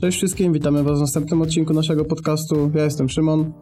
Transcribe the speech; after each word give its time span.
Cześć 0.00 0.18
wszystkim, 0.18 0.52
witamy 0.52 0.82
Was 0.82 0.98
w 0.98 1.00
następnym 1.00 1.42
odcinku 1.42 1.74
naszego 1.74 2.04
podcastu. 2.04 2.70
Ja 2.74 2.84
jestem 2.84 3.08
Szymon. 3.08 3.52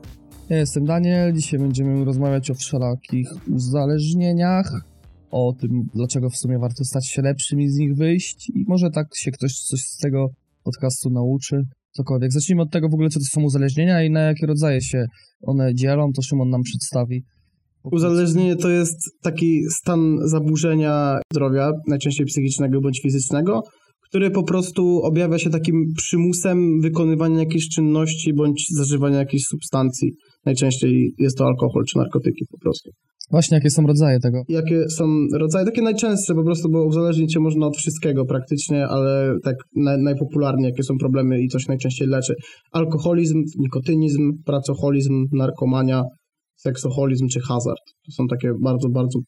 Ja 0.48 0.56
jestem 0.56 0.84
Daniel. 0.84 1.34
Dzisiaj 1.34 1.60
będziemy 1.60 2.04
rozmawiać 2.04 2.50
o 2.50 2.54
wszelakich 2.54 3.28
uzależnieniach, 3.48 4.84
o 5.30 5.52
tym, 5.60 5.70
dlaczego 5.94 6.30
w 6.30 6.36
sumie 6.36 6.58
warto 6.58 6.84
stać 6.84 7.08
się 7.08 7.22
lepszym 7.22 7.60
i 7.60 7.68
z 7.68 7.76
nich 7.76 7.96
wyjść. 7.96 8.50
I 8.54 8.64
może 8.68 8.90
tak 8.90 9.06
się 9.16 9.30
ktoś 9.30 9.52
coś 9.52 9.80
z 9.80 9.98
tego 9.98 10.28
podcastu 10.64 11.10
nauczy, 11.10 11.62
cokolwiek. 11.92 12.32
Zacznijmy 12.32 12.62
od 12.62 12.70
tego 12.70 12.88
w 12.88 12.94
ogóle, 12.94 13.08
co 13.08 13.18
to 13.18 13.24
są 13.24 13.42
uzależnienia 13.42 14.04
i 14.04 14.10
na 14.10 14.20
jakie 14.20 14.46
rodzaje 14.46 14.80
się 14.80 15.06
one 15.42 15.74
dzielą, 15.74 16.12
to 16.16 16.22
Szymon 16.22 16.50
nam 16.50 16.62
przedstawi. 16.62 17.24
Uzależnienie 17.92 18.56
to 18.56 18.68
jest 18.68 18.98
taki 19.22 19.60
stan 19.70 20.18
zaburzenia 20.24 21.18
zdrowia, 21.32 21.70
najczęściej 21.88 22.26
psychicznego 22.26 22.80
bądź 22.80 23.00
fizycznego, 23.02 23.62
który 24.08 24.30
po 24.30 24.42
prostu 24.42 25.02
objawia 25.02 25.38
się 25.38 25.50
takim 25.50 25.84
przymusem 25.96 26.80
wykonywania 26.80 27.38
jakiejś 27.38 27.68
czynności 27.68 28.34
bądź 28.34 28.66
zażywania 28.70 29.18
jakiejś 29.18 29.44
substancji. 29.44 30.12
Najczęściej 30.46 31.14
jest 31.18 31.38
to 31.38 31.44
alkohol 31.44 31.84
czy 31.88 31.98
narkotyki 31.98 32.44
po 32.50 32.58
prostu. 32.58 32.90
Właśnie, 33.30 33.54
jakie 33.54 33.70
są 33.70 33.86
rodzaje 33.86 34.20
tego? 34.20 34.42
Jakie 34.48 34.88
są 34.88 35.04
rodzaje? 35.38 35.66
Takie 35.66 35.82
najczęstsze 35.82 36.34
po 36.34 36.44
prostu, 36.44 36.70
bo 36.70 36.84
uzależnić 36.84 37.34
się 37.34 37.40
można 37.40 37.66
od 37.66 37.76
wszystkiego 37.76 38.24
praktycznie, 38.24 38.88
ale 38.88 39.36
tak 39.44 39.56
naj, 39.76 40.02
najpopularniej, 40.02 40.70
jakie 40.70 40.82
są 40.82 40.94
problemy 40.98 41.42
i 41.42 41.48
coś 41.48 41.66
najczęściej 41.68 42.08
leczy. 42.08 42.34
Alkoholizm, 42.72 43.42
nikotynizm, 43.58 44.32
pracoholizm, 44.44 45.26
narkomania, 45.32 46.02
seksoholizm 46.56 47.28
czy 47.28 47.40
hazard. 47.40 47.80
To 48.06 48.12
są 48.12 48.26
takie 48.26 48.52
bardzo, 48.62 48.88
bardzo 48.88 49.18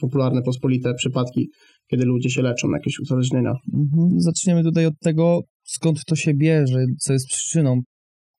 popularne, 0.00 0.42
pospolite 0.42 0.94
przypadki, 0.94 1.48
kiedy 1.90 2.04
ludzie 2.04 2.30
się 2.30 2.42
leczą 2.42 2.70
jakieś 2.70 2.98
uzależnienia. 3.00 3.52
Mhm. 3.74 4.20
Zaczniemy 4.20 4.62
tutaj 4.62 4.86
od 4.86 4.98
tego, 5.00 5.40
skąd 5.64 6.04
to 6.06 6.16
się 6.16 6.34
bierze, 6.34 6.84
co 7.00 7.12
jest 7.12 7.28
przyczyną 7.28 7.80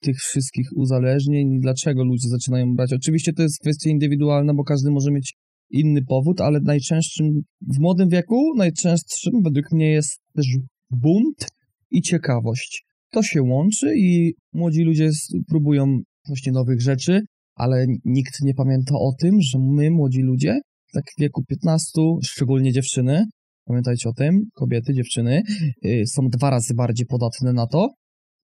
tych 0.02 0.18
wszystkich 0.18 0.68
uzależnień 0.76 1.54
i 1.54 1.60
dlaczego 1.60 2.04
ludzie 2.04 2.30
zaczynają 2.30 2.74
brać. 2.76 2.94
Oczywiście 2.94 3.34
to 3.34 3.42
jest 3.42 3.60
kwestia 3.62 3.90
indywidualna, 3.90 4.54
bo 4.54 4.64
każdy 4.64 4.92
może 4.92 5.12
mieć 5.12 5.34
inny 5.70 6.02
powód, 6.06 6.42
ale 6.42 6.60
najczęstszym 6.60 7.42
w 7.62 7.80
młodym 7.80 8.10
wieku, 8.10 8.54
najczęstszym 8.58 9.34
według 9.44 9.72
mnie 9.72 9.92
jest 9.92 10.20
też 10.36 10.48
bunt 10.92 11.48
i 11.92 12.02
ciekawość. 12.02 12.84
To 13.12 13.24
się 13.24 13.42
łączy 13.42 13.94
i 13.98 14.34
młodzi 14.54 14.84
ludzie 14.84 15.10
próbują 15.48 16.00
właśnie 16.28 16.52
nowych 16.52 16.82
rzeczy, 16.82 17.22
ale 17.56 17.86
nikt 18.06 18.42
nie 18.42 18.54
pamięta 18.54 18.96
o 18.96 19.12
tym, 19.20 19.42
że 19.42 19.60
my, 19.60 19.92
młodzi 19.92 20.22
ludzie, 20.22 20.60
tak 20.94 21.04
w 21.18 21.22
wieku 21.22 21.44
15, 21.48 22.02
szczególnie 22.24 22.72
dziewczyny, 22.72 23.26
pamiętajcie 23.70 24.10
o 24.10 24.14
tym, 24.14 24.42
kobiety, 24.56 24.94
dziewczyny, 24.94 25.42
y, 25.86 26.04
są 26.08 26.22
dwa 26.28 26.50
razy 26.50 26.74
bardziej 26.74 27.06
podatne 27.06 27.54
na 27.54 27.68
to, 27.68 27.90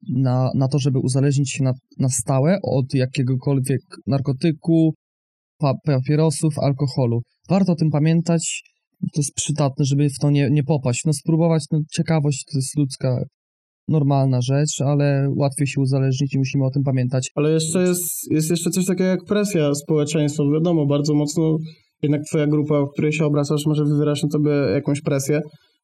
na, 0.09 0.49
na 0.55 0.67
to, 0.67 0.79
żeby 0.79 0.99
uzależnić 0.99 1.51
się 1.51 1.63
na, 1.63 1.73
na 1.99 2.09
stałe 2.09 2.57
od 2.63 2.93
jakiegokolwiek 2.93 3.81
narkotyku, 4.07 4.93
papierosów, 5.85 6.59
alkoholu. 6.59 7.21
Warto 7.49 7.71
o 7.71 7.75
tym 7.75 7.89
pamiętać, 7.89 8.63
to 9.13 9.21
jest 9.21 9.33
przydatne, 9.35 9.85
żeby 9.85 10.09
w 10.09 10.19
to 10.19 10.29
nie, 10.29 10.49
nie 10.49 10.63
popaść. 10.63 11.05
No 11.05 11.13
spróbować, 11.13 11.63
no 11.71 11.79
ciekawość 11.91 12.45
to 12.51 12.57
jest 12.57 12.77
ludzka, 12.77 13.23
normalna 13.87 14.41
rzecz, 14.41 14.81
ale 14.81 15.29
łatwiej 15.35 15.67
się 15.67 15.81
uzależnić 15.81 16.35
i 16.35 16.37
musimy 16.37 16.65
o 16.65 16.71
tym 16.71 16.83
pamiętać. 16.83 17.31
Ale 17.35 17.51
jeszcze 17.51 17.81
jest, 17.81 18.31
jest 18.31 18.49
jeszcze 18.49 18.69
coś 18.69 18.85
takiego 18.85 19.09
jak 19.09 19.25
presja 19.27 19.73
społeczeństwa. 19.75 20.43
Wiadomo, 20.53 20.85
bardzo 20.85 21.13
mocno 21.13 21.57
jednak 22.05 22.21
twoja 22.29 22.47
grupa, 22.47 22.81
w 22.81 22.89
której 22.93 23.13
się 23.13 23.25
obracasz, 23.25 23.65
może 23.65 23.85
wywierać 23.85 24.23
na 24.23 24.29
tobie 24.29 24.51
jakąś 24.51 25.01
presję, 25.01 25.41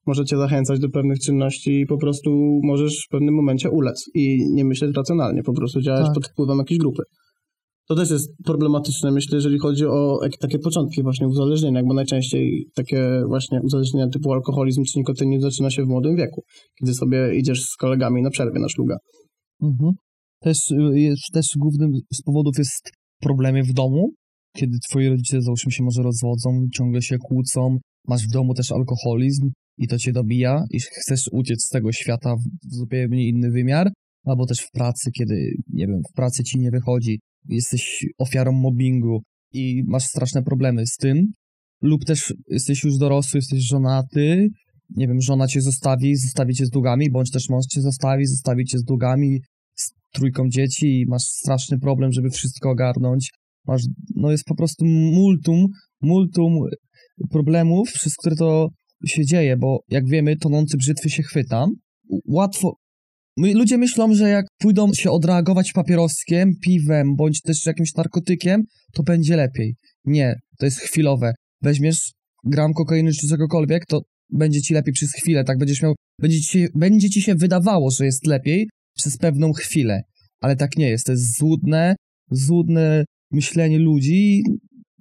może 0.07 0.25
cię 0.25 0.37
zachęcać 0.37 0.79
do 0.79 0.89
pewnych 0.89 1.19
czynności 1.19 1.79
i 1.79 1.85
po 1.85 1.97
prostu 1.97 2.59
możesz 2.63 3.05
w 3.07 3.11
pewnym 3.11 3.35
momencie 3.35 3.69
ulec 3.69 4.05
i 4.13 4.37
nie 4.53 4.65
myśleć 4.65 4.95
racjonalnie, 4.95 5.43
po 5.43 5.53
prostu 5.53 5.81
działać 5.81 6.05
tak. 6.05 6.13
pod 6.13 6.27
wpływem 6.27 6.57
jakiejś 6.57 6.79
grupy. 6.79 7.03
To 7.87 7.95
też 7.95 8.09
jest 8.09 8.29
problematyczne, 8.45 9.11
myślę, 9.11 9.35
jeżeli 9.35 9.59
chodzi 9.59 9.85
o 9.85 10.19
takie 10.39 10.59
początki 10.59 11.03
właśnie 11.03 11.27
uzależnienia, 11.27 11.81
bo 11.83 11.93
najczęściej 11.93 12.65
takie 12.75 13.23
właśnie 13.27 13.61
uzależnienia 13.63 14.07
typu 14.07 14.33
alkoholizm 14.33 14.83
czy 14.83 14.99
nikotynizm 14.99 15.41
zaczyna 15.41 15.69
się 15.69 15.83
w 15.83 15.87
młodym 15.87 16.15
wieku, 16.15 16.41
kiedy 16.79 16.93
sobie 16.93 17.35
idziesz 17.35 17.61
z 17.61 17.75
kolegami 17.75 18.21
na 18.21 18.29
przerwie 18.29 18.59
na 18.59 18.69
szluga. 18.69 18.97
Mhm. 19.61 19.91
Też, 20.39 20.57
y, 20.71 21.13
też 21.33 21.45
głównym 21.57 21.91
z 22.13 22.21
powodów 22.21 22.53
jest 22.57 22.91
problemy 23.21 23.63
w 23.63 23.73
domu, 23.73 24.09
kiedy 24.55 24.77
twoi 24.89 25.07
rodzice, 25.07 25.41
załóżmy 25.41 25.71
się, 25.71 25.83
może 25.83 26.03
rozwodzą, 26.03 26.67
ciągle 26.73 27.01
się 27.01 27.17
kłócą, 27.17 27.77
masz 28.07 28.27
w 28.27 28.31
domu 28.31 28.53
też 28.53 28.71
alkoholizm 28.71 29.51
i 29.77 29.87
to 29.87 29.97
cię 29.97 30.11
dobija 30.11 30.63
i 30.71 30.79
chcesz 30.79 31.29
uciec 31.31 31.63
z 31.63 31.69
tego 31.69 31.91
świata 31.91 32.35
w 32.35 32.75
zupełnie 32.75 33.27
inny 33.27 33.51
wymiar, 33.51 33.91
albo 34.25 34.45
też 34.45 34.59
w 34.59 34.71
pracy, 34.71 35.11
kiedy, 35.11 35.35
nie 35.67 35.87
wiem, 35.87 36.01
w 36.11 36.15
pracy 36.15 36.43
ci 36.43 36.59
nie 36.59 36.71
wychodzi, 36.71 37.19
jesteś 37.49 38.05
ofiarą 38.17 38.51
mobbingu 38.51 39.21
i 39.53 39.83
masz 39.87 40.03
straszne 40.03 40.43
problemy 40.43 40.87
z 40.87 40.95
tym, 40.95 41.31
lub 41.81 42.05
też 42.05 42.33
jesteś 42.47 42.83
już 42.83 42.97
dorosły, 42.97 43.37
jesteś 43.37 43.67
żonaty, 43.67 44.47
nie 44.89 45.07
wiem, 45.07 45.21
żona 45.21 45.47
cię 45.47 45.61
zostawi, 45.61 46.15
zostawi 46.15 46.53
cię 46.53 46.65
z 46.65 46.69
długami, 46.69 47.11
bądź 47.11 47.31
też 47.31 47.49
mąż 47.49 47.65
cię 47.65 47.81
zostawi, 47.81 48.25
zostawi 48.25 48.65
cię 48.65 48.77
z 48.77 48.83
długami, 48.83 49.39
z 49.75 49.91
trójką 50.13 50.49
dzieci 50.49 50.99
i 50.99 51.05
masz 51.07 51.23
straszny 51.23 51.79
problem, 51.79 52.11
żeby 52.11 52.29
wszystko 52.29 52.69
ogarnąć, 52.69 53.31
masz, 53.67 53.81
no 54.15 54.31
jest 54.31 54.43
po 54.45 54.55
prostu 54.55 54.85
multum, 54.85 55.65
multum 56.01 56.53
problemów, 57.29 57.91
przez 57.93 58.15
które 58.15 58.35
to 58.35 58.69
się 59.05 59.25
dzieje, 59.25 59.57
bo 59.57 59.79
jak 59.89 60.07
wiemy, 60.07 60.37
tonący 60.37 60.77
brzytwy 60.77 61.09
się 61.09 61.23
chwyta. 61.23 61.67
Łatwo, 62.27 62.73
ludzie 63.37 63.77
myślą, 63.77 64.13
że 64.13 64.29
jak 64.29 64.45
pójdą 64.57 64.93
się 64.93 65.11
odreagować 65.11 65.71
papieroskiem, 65.71 66.51
piwem, 66.63 67.15
bądź 67.15 67.41
też 67.41 67.65
jakimś 67.65 67.95
narkotykiem, 67.95 68.61
to 68.93 69.03
będzie 69.03 69.35
lepiej. 69.35 69.75
Nie, 70.05 70.35
to 70.57 70.65
jest 70.65 70.79
chwilowe. 70.79 71.33
Weźmiesz 71.61 72.11
gram 72.45 72.73
kokainy 72.73 73.11
czy 73.11 73.27
czegokolwiek, 73.27 73.85
to 73.85 74.01
będzie 74.29 74.61
ci 74.61 74.73
lepiej 74.73 74.93
przez 74.93 75.11
chwilę, 75.11 75.43
tak 75.43 75.57
będziesz 75.57 75.81
miał, 75.81 75.95
będzie 76.21 76.41
ci, 76.41 76.67
będzie 76.75 77.09
ci 77.09 77.21
się 77.21 77.35
wydawało, 77.35 77.91
że 77.91 78.05
jest 78.05 78.27
lepiej 78.27 78.69
przez 78.97 79.17
pewną 79.17 79.53
chwilę, 79.53 80.01
ale 80.39 80.55
tak 80.55 80.77
nie 80.77 80.89
jest, 80.89 81.05
to 81.05 81.11
jest 81.11 81.37
złudne, 81.37 81.95
złudne 82.31 83.05
myślenie 83.31 83.79
ludzi, 83.79 84.43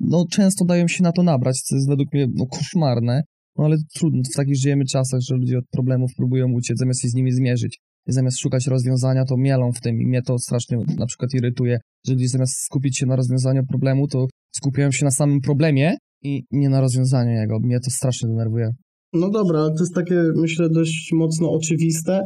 no 0.00 0.24
często 0.30 0.64
dają 0.64 0.88
się 0.88 1.02
na 1.02 1.12
to 1.12 1.22
nabrać, 1.22 1.60
co 1.60 1.74
jest 1.74 1.88
według 1.88 2.12
mnie 2.12 2.26
no, 2.34 2.46
koszmarne, 2.46 3.22
no 3.56 3.64
ale 3.64 3.76
trudno, 3.94 4.22
w 4.32 4.36
takich 4.36 4.56
żyjemy 4.56 4.84
czasach, 4.84 5.20
że 5.20 5.36
ludzie 5.36 5.58
od 5.58 5.64
problemów 5.72 6.10
próbują 6.16 6.52
uciec, 6.52 6.78
zamiast 6.78 7.00
się 7.00 7.08
z 7.08 7.14
nimi 7.14 7.32
zmierzyć. 7.32 7.78
I 8.06 8.12
zamiast 8.12 8.40
szukać 8.40 8.66
rozwiązania, 8.66 9.24
to 9.24 9.36
mielą 9.36 9.72
w 9.72 9.80
tym 9.80 10.00
i 10.00 10.06
mnie 10.06 10.22
to 10.22 10.38
strasznie 10.38 10.78
na 10.98 11.06
przykład 11.06 11.34
irytuje, 11.34 11.78
że 12.06 12.12
ludzie 12.12 12.28
zamiast 12.28 12.54
skupić 12.64 12.98
się 12.98 13.06
na 13.06 13.16
rozwiązaniu 13.16 13.62
problemu, 13.66 14.08
to 14.08 14.26
skupiają 14.56 14.90
się 14.90 15.04
na 15.04 15.10
samym 15.10 15.40
problemie 15.40 15.96
i 16.22 16.42
nie 16.50 16.68
na 16.68 16.80
rozwiązaniu 16.80 17.30
jego. 17.30 17.58
Mnie 17.60 17.80
to 17.80 17.90
strasznie 17.90 18.28
denerwuje. 18.28 18.70
No 19.12 19.30
dobra, 19.30 19.58
to 19.58 19.80
jest 19.80 19.94
takie, 19.94 20.22
myślę, 20.36 20.68
dość 20.68 21.10
mocno 21.12 21.52
oczywiste. 21.52 22.22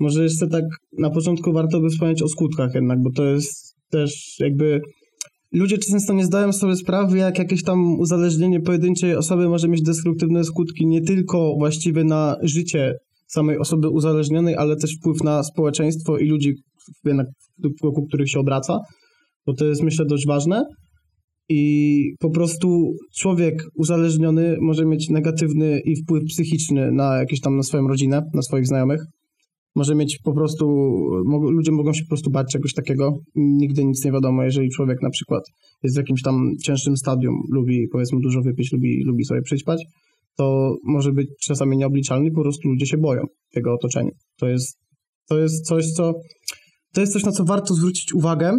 Może 0.00 0.22
jeszcze 0.22 0.46
tak 0.48 0.64
na 0.98 1.10
początku 1.10 1.52
warto 1.52 1.80
by 1.80 1.88
wspomnieć 1.88 2.22
o 2.22 2.28
skutkach 2.28 2.74
jednak, 2.74 2.98
bo 3.02 3.10
to 3.10 3.24
jest 3.24 3.74
też 3.90 4.36
jakby 4.40 4.80
ludzie 5.52 5.78
często 5.78 6.12
nie 6.12 6.24
zdają 6.24 6.52
sobie 6.52 6.76
sprawy, 6.76 7.18
jak 7.18 7.38
jakieś 7.38 7.62
tam 7.62 7.98
uzależnienie 8.00 8.60
pojedynczej 8.60 9.16
osoby 9.16 9.48
może 9.48 9.68
mieć 9.68 9.82
destruktywne 9.82 10.44
skutki 10.44 10.86
nie 10.86 11.02
tylko 11.02 11.54
właściwie 11.58 12.04
na 12.04 12.36
życie 12.42 12.94
samej 13.26 13.58
osoby 13.58 13.88
uzależnionej, 13.88 14.56
ale 14.56 14.76
też 14.76 14.96
wpływ 14.96 15.24
na 15.24 15.42
społeczeństwo 15.42 16.18
i 16.18 16.26
ludzi, 16.26 16.54
wokół 17.82 18.06
których 18.06 18.30
się 18.30 18.40
obraca, 18.40 18.78
bo 19.46 19.54
to 19.54 19.64
jest 19.64 19.82
myślę 19.82 20.04
dość 20.04 20.26
ważne. 20.26 20.64
I 21.50 22.02
po 22.20 22.30
prostu 22.30 22.92
człowiek 23.16 23.62
uzależniony 23.74 24.56
może 24.60 24.86
mieć 24.86 25.08
negatywny 25.08 25.80
i 25.84 25.96
wpływ 25.96 26.24
psychiczny 26.24 26.92
na 26.92 27.16
jakieś 27.16 27.40
tam 27.40 27.56
na 27.56 27.62
swoją 27.62 27.88
rodzinę, 27.88 28.22
na 28.34 28.42
swoich 28.42 28.66
znajomych 28.66 29.00
może 29.78 29.94
mieć 29.94 30.18
po 30.24 30.32
prostu, 30.32 30.66
ludzie 31.50 31.72
mogą 31.72 31.92
się 31.92 32.02
po 32.02 32.08
prostu 32.08 32.30
bać 32.30 32.46
czegoś 32.52 32.74
takiego. 32.74 33.18
Nigdy 33.34 33.84
nic 33.84 34.04
nie 34.04 34.12
wiadomo, 34.12 34.42
jeżeli 34.42 34.70
człowiek 34.70 35.02
na 35.02 35.10
przykład 35.10 35.42
jest 35.82 35.96
w 35.96 35.98
jakimś 35.98 36.22
tam 36.22 36.50
cięższym 36.64 36.96
stadium, 36.96 37.34
lubi 37.52 37.88
powiedzmy 37.92 38.18
dużo 38.22 38.40
wypić, 38.42 38.72
lubi, 38.72 39.04
lubi 39.06 39.24
sobie 39.24 39.42
przyćpać, 39.42 39.84
to 40.36 40.74
może 40.84 41.12
być 41.12 41.28
czasami 41.46 41.76
nieobliczalny, 41.76 42.30
po 42.30 42.42
prostu 42.42 42.68
ludzie 42.68 42.86
się 42.86 42.98
boją 42.98 43.22
tego 43.52 43.74
otoczenia. 43.74 44.10
To 44.40 44.48
jest, 44.48 44.78
to 45.28 45.38
jest 45.38 45.66
coś, 45.66 45.86
co 45.86 46.12
to 46.94 47.00
jest 47.00 47.12
coś, 47.12 47.24
na 47.24 47.32
co 47.32 47.44
warto 47.44 47.74
zwrócić 47.74 48.14
uwagę 48.14 48.58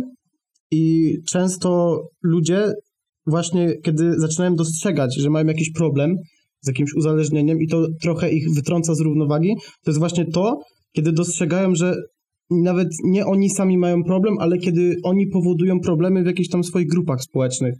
i 0.71 1.13
często 1.29 1.99
ludzie 2.23 2.73
właśnie, 3.25 3.73
kiedy 3.83 4.19
zaczynają 4.19 4.55
dostrzegać, 4.55 5.15
że 5.15 5.29
mają 5.29 5.45
jakiś 5.45 5.71
problem 5.71 6.15
z 6.61 6.67
jakimś 6.67 6.93
uzależnieniem 6.93 7.61
i 7.61 7.67
to 7.67 7.87
trochę 8.01 8.31
ich 8.31 8.53
wytrąca 8.55 8.95
z 8.95 8.99
równowagi, 8.99 9.55
to 9.83 9.91
jest 9.91 9.99
właśnie 9.99 10.25
to, 10.25 10.59
kiedy 10.95 11.11
dostrzegają, 11.11 11.75
że 11.75 11.95
nawet 12.49 12.87
nie 13.03 13.25
oni 13.25 13.49
sami 13.49 13.77
mają 13.77 14.03
problem, 14.03 14.35
ale 14.39 14.57
kiedy 14.57 14.95
oni 15.03 15.27
powodują 15.27 15.79
problemy 15.79 16.23
w 16.23 16.25
jakichś 16.25 16.49
tam 16.49 16.63
swoich 16.63 16.87
grupach 16.87 17.21
społecznych. 17.21 17.73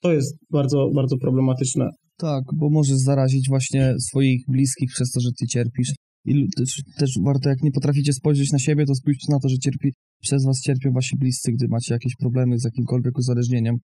To 0.00 0.12
jest 0.12 0.36
bardzo, 0.50 0.90
bardzo 0.94 1.16
problematyczne. 1.18 1.88
Tak, 2.16 2.44
bo 2.54 2.70
możesz 2.70 2.96
zarazić 2.96 3.48
właśnie 3.48 3.94
swoich 3.98 4.44
bliskich 4.48 4.90
przez 4.90 5.10
to, 5.10 5.20
że 5.20 5.28
ty 5.40 5.46
cierpisz. 5.46 5.94
I 6.24 6.48
też, 6.56 6.82
też 6.98 7.10
warto, 7.24 7.48
jak 7.48 7.62
nie 7.62 7.70
potraficie 7.70 8.12
spojrzeć 8.12 8.52
na 8.52 8.58
siebie, 8.58 8.86
to 8.86 8.94
spójrzcie 8.94 9.32
na 9.32 9.38
to, 9.38 9.48
że 9.48 9.58
cierpi, 9.58 9.92
przez 10.20 10.44
was 10.44 10.60
cierpią 10.60 10.92
wasi 10.92 11.16
bliscy, 11.16 11.52
gdy 11.52 11.66
macie 11.68 11.94
jakieś 11.94 12.12
problemy 12.20 12.58
z 12.58 12.64
jakimkolwiek 12.64 13.18
uzależnieniem. 13.18 13.76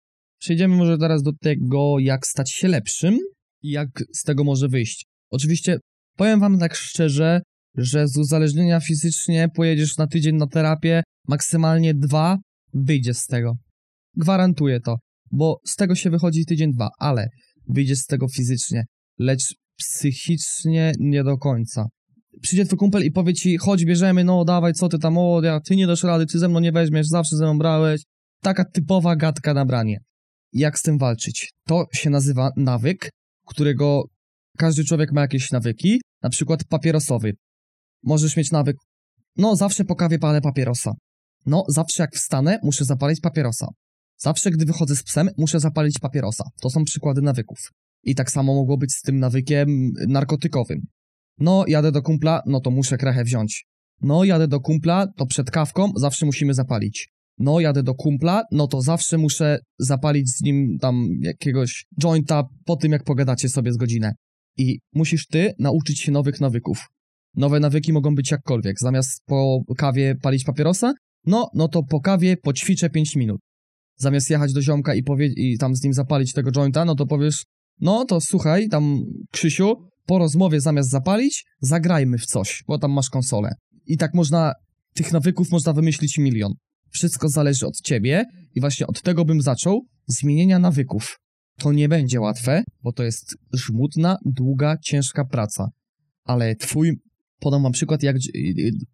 Przejdziemy 0.41 0.77
może 0.77 0.99
teraz 0.99 1.23
do 1.23 1.33
tego, 1.41 1.99
jak 1.99 2.27
stać 2.27 2.53
się 2.53 2.69
lepszym 2.69 3.19
i 3.63 3.71
jak 3.71 3.89
z 4.15 4.23
tego 4.23 4.45
może 4.45 4.69
wyjść. 4.69 5.07
Oczywiście 5.31 5.79
powiem 6.17 6.41
wam 6.41 6.59
tak 6.59 6.75
szczerze, 6.75 7.41
że 7.79 8.09
z 8.09 8.17
uzależnienia 8.17 8.81
fizycznie 8.81 9.49
pojedziesz 9.55 9.97
na 9.97 10.07
tydzień 10.07 10.37
na 10.37 10.47
terapię, 10.47 11.03
maksymalnie 11.29 11.95
dwa, 11.95 12.39
wyjdziesz 12.75 13.17
z 13.17 13.27
tego. 13.27 13.57
Gwarantuję 14.17 14.81
to, 14.81 14.97
bo 15.33 15.61
z 15.67 15.77
tego 15.77 15.95
się 15.95 16.11
wychodzi 16.11 16.45
tydzień, 16.47 16.73
dwa, 16.73 16.89
ale 16.99 17.29
wyjdziesz 17.69 17.99
z 17.99 18.07
tego 18.07 18.29
fizycznie, 18.29 18.85
lecz 19.19 19.55
psychicznie 19.77 20.93
nie 20.99 21.25
do 21.25 21.39
końca. 21.39 21.87
Przyjdzie 22.43 22.65
twój 22.65 22.79
kumpel 22.79 23.05
i 23.05 23.11
powie 23.11 23.35
ci, 23.35 23.57
chodź 23.57 23.85
bierzemy, 23.85 24.25
no 24.25 24.45
dawaj, 24.45 24.73
co 24.73 24.89
ty 24.89 24.99
tam, 24.99 25.19
o, 25.19 25.41
ja, 25.43 25.61
ty 25.61 25.77
nie 25.77 25.87
dasz 25.87 26.03
rady, 26.03 26.27
ty 26.27 26.39
ze 26.39 26.49
mną 26.49 26.61
nie 26.61 26.73
weźmiesz, 26.73 27.07
zawsze 27.07 27.37
ze 27.37 27.45
mną 27.45 27.59
brałeś. 27.59 28.03
Taka 28.43 28.65
typowa 28.65 29.17
gadka 29.17 29.55
na 29.55 29.65
branie. 29.65 30.01
Jak 30.53 30.79
z 30.79 30.83
tym 30.83 30.99
walczyć? 30.99 31.53
To 31.67 31.85
się 31.93 32.11
nazywa 32.11 32.51
nawyk, 32.57 33.11
którego 33.47 34.03
każdy 34.59 34.85
człowiek 34.85 35.13
ma 35.13 35.21
jakieś 35.21 35.51
nawyki, 35.51 36.01
na 36.23 36.31
przykład 36.31 36.65
papierosowy. 36.65 37.33
Możesz 38.03 38.37
mieć 38.37 38.51
nawyk, 38.51 38.77
no 39.37 39.57
zawsze 39.57 39.85
po 39.85 39.97
kawie 39.97 40.19
palę 40.19 40.41
papierosa. 40.41 40.93
No 41.47 41.65
zawsze 41.69 42.03
jak 42.03 42.15
wstanę, 42.15 42.59
muszę 42.63 42.85
zapalić 42.85 43.21
papierosa. 43.21 43.67
Zawsze 44.17 44.51
gdy 44.51 44.65
wychodzę 44.65 44.97
z 44.97 45.03
psem, 45.03 45.29
muszę 45.39 45.61
zapalić 45.61 45.99
papierosa. 45.99 46.45
To 46.61 46.71
są 46.71 46.85
przykłady 46.85 47.23
nawyków. 47.23 47.59
I 48.05 48.15
tak 48.15 48.31
samo 48.31 48.55
mogło 48.55 48.77
być 48.77 48.93
z 48.93 49.03
tym 49.03 49.19
nawykiem 49.19 49.93
narkotykowym. 50.09 50.81
No, 51.39 51.65
jadę 51.69 51.93
do 51.93 52.03
kumpla, 52.03 52.43
no 52.47 52.61
to 52.61 52.71
muszę 52.71 52.99
krechę 52.99 53.25
wziąć. 53.25 53.65
No, 54.01 54.25
jadę 54.25 54.49
do 54.49 54.61
kumpla, 54.61 55.07
to 55.17 55.27
przed 55.27 55.51
kawką 55.51 55.93
zawsze 55.97 56.27
musimy 56.27 56.55
zapalić. 56.55 57.09
No, 57.39 57.61
jadę 57.61 57.83
do 57.83 57.95
kumpla, 57.95 58.43
no 58.53 58.67
to 58.67 58.83
zawsze 58.83 59.19
muszę 59.19 59.59
zapalić 59.79 60.31
z 60.31 60.43
nim 60.43 60.79
tam 60.81 61.09
jakiegoś 61.21 61.87
jointa 62.03 62.45
po 62.65 62.77
tym, 62.77 62.93
jak 62.93 63.05
pogadacie 63.05 63.49
sobie 63.49 63.73
z 63.73 63.77
godzinę. 63.77 64.13
I 64.57 64.79
musisz 64.95 65.27
ty 65.27 65.53
nauczyć 65.59 66.01
się 66.01 66.13
nowych 66.13 66.41
nawyków. 66.41 66.87
Nowe 67.35 67.61
nawyki 67.61 67.93
mogą 67.93 68.15
być 68.15 68.31
jakkolwiek. 68.31 68.77
Zamiast 68.81 69.23
po 69.27 69.61
kawie 69.77 70.15
palić 70.23 70.45
papierosa, 70.45 70.93
no, 71.27 71.49
no 71.55 71.69
to 71.69 71.83
po 71.83 72.01
kawie 72.01 72.37
poćwiczę 72.37 72.91
5 72.91 73.17
minut. 73.17 73.41
Zamiast 73.97 74.31
jechać 74.31 74.53
do 74.53 74.63
ziomka 74.63 74.95
i, 74.95 75.03
powie- 75.03 75.33
i 75.37 75.59
tam 75.59 75.77
z 75.77 75.83
nim 75.83 75.93
zapalić 75.93 76.33
tego 76.33 76.51
jointa, 76.53 76.85
no 76.85 76.95
to 76.95 77.07
powiesz, 77.07 77.45
no 77.81 78.05
to 78.05 78.21
słuchaj, 78.21 78.69
tam 78.69 79.01
Krzysiu, 79.31 79.75
po 80.07 80.19
rozmowie 80.19 80.61
zamiast 80.61 80.91
zapalić, 80.91 81.45
zagrajmy 81.61 82.19
w 82.19 82.27
coś, 82.27 82.65
bo 82.67 82.79
tam 82.79 82.93
masz 82.93 83.11
konsolę. 83.11 83.55
I 83.87 83.97
tak 83.97 84.15
można, 84.15 84.53
tych 84.95 85.13
nawyków 85.13 85.51
można 85.51 85.73
wymyślić 85.73 86.19
milion. 86.19 86.53
Wszystko 86.91 87.29
zależy 87.29 87.67
od 87.67 87.81
ciebie 87.81 88.25
i 88.55 88.61
właśnie 88.61 88.87
od 88.87 89.03
tego 89.03 89.25
bym 89.25 89.43
zaczął, 89.43 89.81
zmienienia 90.07 90.59
nawyków. 90.59 91.19
To 91.59 91.73
nie 91.73 91.89
będzie 91.89 92.21
łatwe, 92.21 92.63
bo 92.83 92.93
to 92.93 93.05
jest 93.05 93.37
żmudna, 93.55 94.17
długa, 94.25 94.77
ciężka 94.85 95.25
praca. 95.25 95.69
Ale 96.25 96.57
twój, 96.57 96.93
podam 97.41 97.63
wam 97.63 97.73
przykład, 97.73 98.03
jak, 98.03 98.17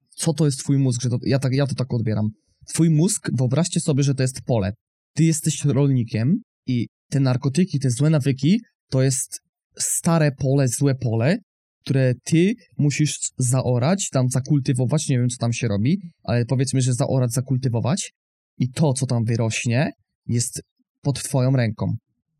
co 0.08 0.32
to 0.32 0.46
jest 0.46 0.58
twój 0.58 0.78
mózg, 0.78 1.02
że 1.02 1.10
to, 1.10 1.18
ja, 1.22 1.38
tak, 1.38 1.52
ja 1.52 1.66
to 1.66 1.74
tak 1.74 1.94
odbieram. 1.94 2.28
Twój 2.66 2.90
mózg, 2.90 3.30
wyobraźcie 3.32 3.80
sobie, 3.80 4.02
że 4.02 4.14
to 4.14 4.22
jest 4.22 4.40
pole. 4.42 4.72
Ty 5.14 5.24
jesteś 5.24 5.64
rolnikiem 5.64 6.34
i 6.66 6.86
te 7.10 7.20
narkotyki, 7.20 7.78
te 7.78 7.90
złe 7.90 8.10
nawyki, 8.10 8.60
to 8.90 9.02
jest 9.02 9.40
stare 9.78 10.32
pole, 10.32 10.68
złe 10.68 10.94
pole, 10.94 11.38
które 11.84 12.14
ty 12.24 12.54
musisz 12.78 13.18
zaorać, 13.38 14.08
tam 14.08 14.28
zakultywować, 14.28 15.08
nie 15.08 15.18
wiem 15.18 15.28
co 15.28 15.36
tam 15.36 15.52
się 15.52 15.68
robi, 15.68 15.98
ale 16.22 16.44
powiedzmy, 16.44 16.80
że 16.80 16.94
zaorać, 16.94 17.32
zakultywować 17.32 18.12
i 18.58 18.70
to, 18.70 18.92
co 18.92 19.06
tam 19.06 19.24
wyrośnie, 19.24 19.90
jest 20.26 20.62
pod 21.02 21.22
twoją 21.22 21.50
ręką. 21.50 21.96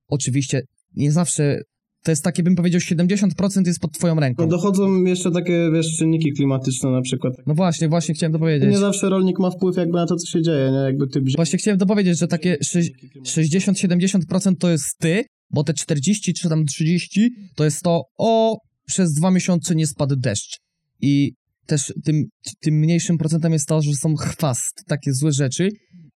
Oczywiście 0.09 0.63
nie 0.97 1.13
zawsze, 1.13 1.61
to 2.05 2.13
jest 2.13 2.25
takie, 2.25 2.43
bym 2.43 2.55
powiedział, 2.57 2.81
70% 2.81 3.67
jest 3.67 3.81
pod 3.81 3.93
twoją 3.93 4.15
ręką. 4.21 4.43
No 4.43 4.49
dochodzą 4.49 5.05
jeszcze 5.05 5.31
takie, 5.31 5.71
wiesz, 5.73 5.97
czynniki 5.99 6.33
klimatyczne 6.33 6.91
na 6.91 7.03
przykład. 7.03 7.35
No 7.47 7.55
właśnie, 7.55 7.89
właśnie 7.89 8.15
chciałem 8.15 8.33
to 8.33 8.39
powiedzieć. 8.39 8.71
Nie 8.71 8.79
zawsze 8.79 9.09
rolnik 9.09 9.39
ma 9.39 9.51
wpływ 9.51 9.77
jakby 9.77 9.95
na 9.95 10.07
to, 10.07 10.17
co 10.17 10.27
się 10.27 10.43
dzieje, 10.43 10.71
nie? 10.73 10.79
Jakby 10.79 11.07
ty 11.09 11.23
Właśnie 11.37 11.59
chciałem 11.59 11.79
to 11.79 11.87
powiedzieć, 11.87 12.19
że 12.19 12.29
takie 12.29 12.57
sze- 12.63 12.81
60-70% 13.27 14.53
to 14.59 14.71
jest 14.71 14.99
ty, 14.99 15.25
bo 15.51 15.65
te 15.65 15.75
40 15.75 16.35
czy 16.35 16.49
tam 16.49 16.65
30 16.65 17.31
to 17.57 17.65
jest 17.65 17.83
to, 17.83 18.03
o, 18.19 18.59
przez 18.87 19.13
dwa 19.13 19.31
miesiące 19.31 19.75
nie 19.75 19.87
spadł 19.87 20.17
deszcz. 20.17 20.59
I 21.01 21.33
też 21.67 21.93
tym, 22.05 22.25
tym 22.61 22.75
mniejszym 22.75 23.19
procentem 23.19 23.53
jest 23.53 23.69
to, 23.69 23.83
że 23.83 23.93
są 23.95 24.15
chwast, 24.15 24.85
takie 24.87 25.13
złe 25.13 25.33
rzeczy, 25.33 25.69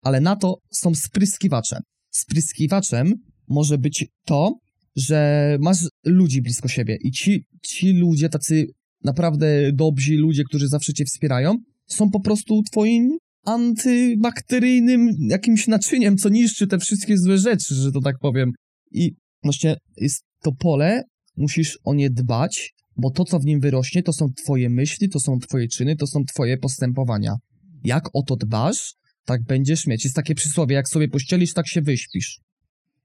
ale 0.02 0.22
na 0.22 0.36
to 0.36 0.56
są 0.72 0.96
spryskiwacze. 0.96 1.80
Spryskiwaczem 2.12 3.14
może 3.48 3.78
być 3.78 4.06
to, 4.26 4.54
że 4.98 5.58
masz 5.62 5.78
ludzi 6.06 6.42
blisko 6.42 6.68
siebie 6.68 6.98
i 7.02 7.12
ci, 7.12 7.46
ci 7.64 7.94
ludzie, 7.94 8.30
tacy 8.30 8.66
naprawdę 9.04 9.72
dobrzy 9.74 10.14
ludzie, 10.14 10.44
którzy 10.44 10.68
zawsze 10.68 10.94
cię 10.94 11.06
wspierają, 11.06 11.56
są 11.88 12.10
po 12.10 12.20
prostu 12.20 12.62
twoim 12.72 13.18
antybakteryjnym 13.46 15.10
jakimś 15.30 15.68
naczyniem, 15.68 16.18
co 16.18 16.30
niszczy 16.30 16.68
te 16.68 16.80
wszystkie 16.80 17.18
złe 17.18 17.38
rzeczy, 17.38 17.76
że 17.76 17.92
to 17.92 18.02
tak 18.02 18.16
powiem. 18.22 18.52
I 18.92 19.12
właśnie 19.44 19.76
jest 19.98 20.24
to 20.44 20.52
pole, 20.52 21.04
musisz 21.38 21.80
o 21.84 21.94
nie 21.94 22.10
dbać, 22.10 22.74
bo 22.96 23.12
to, 23.12 23.26
co 23.26 23.40
w 23.40 23.46
nim 23.46 23.60
wyrośnie, 23.60 24.04
to 24.04 24.14
są 24.14 24.26
twoje 24.44 24.70
myśli, 24.70 25.10
to 25.10 25.20
są 25.20 25.40
twoje 25.40 25.68
czyny, 25.68 25.96
to 25.96 26.08
są 26.08 26.24
twoje 26.24 26.58
postępowania. 26.58 27.36
Jak 27.84 28.04
o 28.14 28.24
to 28.24 28.36
dbasz, 28.36 28.94
tak 29.26 29.44
będziesz 29.44 29.88
mieć. 29.88 30.04
Jest 30.04 30.16
takie 30.16 30.36
przysłowie, 30.36 30.76
jak 30.76 30.90
sobie 30.90 31.08
pościelisz, 31.08 31.54
tak 31.54 31.68
się 31.68 31.82
wyśpisz. 31.82 32.40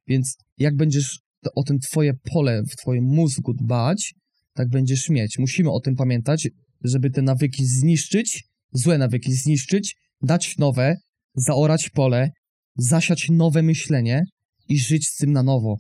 Więc 0.07 0.37
jak 0.59 0.77
będziesz 0.77 1.19
to- 1.43 1.51
o 1.55 1.63
ten 1.63 1.79
twoje 1.79 2.13
pole 2.33 2.63
w 2.71 2.77
twoim 2.77 3.05
mózgu 3.05 3.55
dbać, 3.55 4.15
tak 4.55 4.69
będziesz 4.69 5.09
mieć. 5.09 5.39
Musimy 5.39 5.71
o 5.71 5.81
tym 5.81 5.95
pamiętać, 5.97 6.49
żeby 6.85 7.11
te 7.11 7.23
nawyki 7.23 7.67
zniszczyć, 7.67 8.45
złe 8.73 8.99
nawyki 8.99 9.33
zniszczyć, 9.33 9.97
dać 10.23 10.59
nowe, 10.59 10.97
zaorać 11.35 11.91
pole, 11.91 12.31
zasiać 12.77 13.29
nowe 13.31 13.63
myślenie 13.63 14.25
i 14.69 14.79
żyć 14.79 15.09
z 15.09 15.17
tym 15.17 15.33
na 15.33 15.43
nowo. 15.43 15.77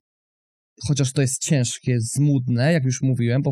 Chociaż 0.87 1.13
to 1.13 1.23
jest 1.23 1.43
ciężkie, 1.43 2.01
zmudne, 2.01 2.73
jak 2.73 2.85
już 2.85 3.03
mówiłem, 3.03 3.43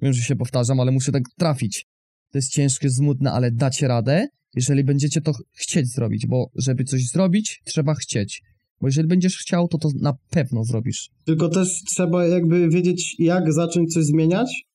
wiem, 0.00 0.12
że 0.12 0.22
się 0.22 0.36
powtarzam, 0.36 0.80
ale 0.80 0.90
muszę 0.90 1.12
tak 1.12 1.22
trafić. 1.38 1.84
To 2.32 2.38
jest 2.38 2.50
ciężkie, 2.52 2.90
zmudne, 2.90 3.32
ale 3.32 3.50
dacie 3.52 3.88
radę, 3.88 4.26
jeżeli 4.54 4.84
będziecie 4.84 5.20
to 5.20 5.32
ch- 5.32 5.42
chcieć 5.52 5.92
zrobić, 5.92 6.26
bo 6.26 6.50
żeby 6.54 6.84
coś 6.84 7.06
zrobić, 7.06 7.60
trzeba 7.64 7.94
chcieć. 7.94 8.42
Bo 8.80 8.88
jeżeli 8.88 9.08
będziesz 9.08 9.36
chciał, 9.38 9.68
to 9.68 9.78
to 9.78 9.88
na 10.00 10.14
pewno 10.30 10.64
zrobisz. 10.64 11.10
Tylko 11.24 11.48
też 11.48 11.82
trzeba 11.86 12.26
jakby 12.26 12.68
wiedzieć, 12.68 13.16
jak 13.18 13.52
zacząć 13.52 13.92
coś 13.94 14.04
zmieniać 14.04 14.68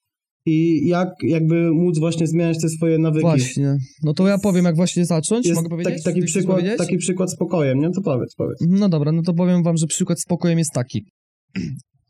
i 0.45 0.87
jak 0.87 1.09
jakby 1.23 1.71
móc 1.71 1.99
właśnie 1.99 2.27
zmieniać 2.27 2.57
te 2.61 2.69
swoje 2.69 2.97
nawyki. 2.97 3.21
Właśnie. 3.21 3.77
No 4.03 4.13
to 4.13 4.27
ja 4.27 4.37
powiem, 4.37 4.65
jak 4.65 4.75
właśnie 4.75 5.05
zacząć. 5.05 5.45
Jest 5.45 5.55
Mogę 5.55 5.69
powiedzieć? 5.69 6.03
taki, 6.03 6.03
taki, 6.03 6.21
przykład, 6.25 6.57
powiedzieć? 6.57 6.77
taki 6.77 6.97
przykład 6.97 7.31
z 7.31 7.35
pokojem, 7.35 7.79
nie? 7.79 7.91
To 7.91 8.01
powiedz, 8.01 8.35
powiedz. 8.35 8.57
No 8.61 8.89
dobra, 8.89 9.11
no 9.11 9.21
to 9.21 9.33
powiem 9.33 9.63
wam, 9.63 9.77
że 9.77 9.87
przykład 9.87 10.21
spokojem 10.21 10.59
jest 10.59 10.71
taki. 10.71 11.05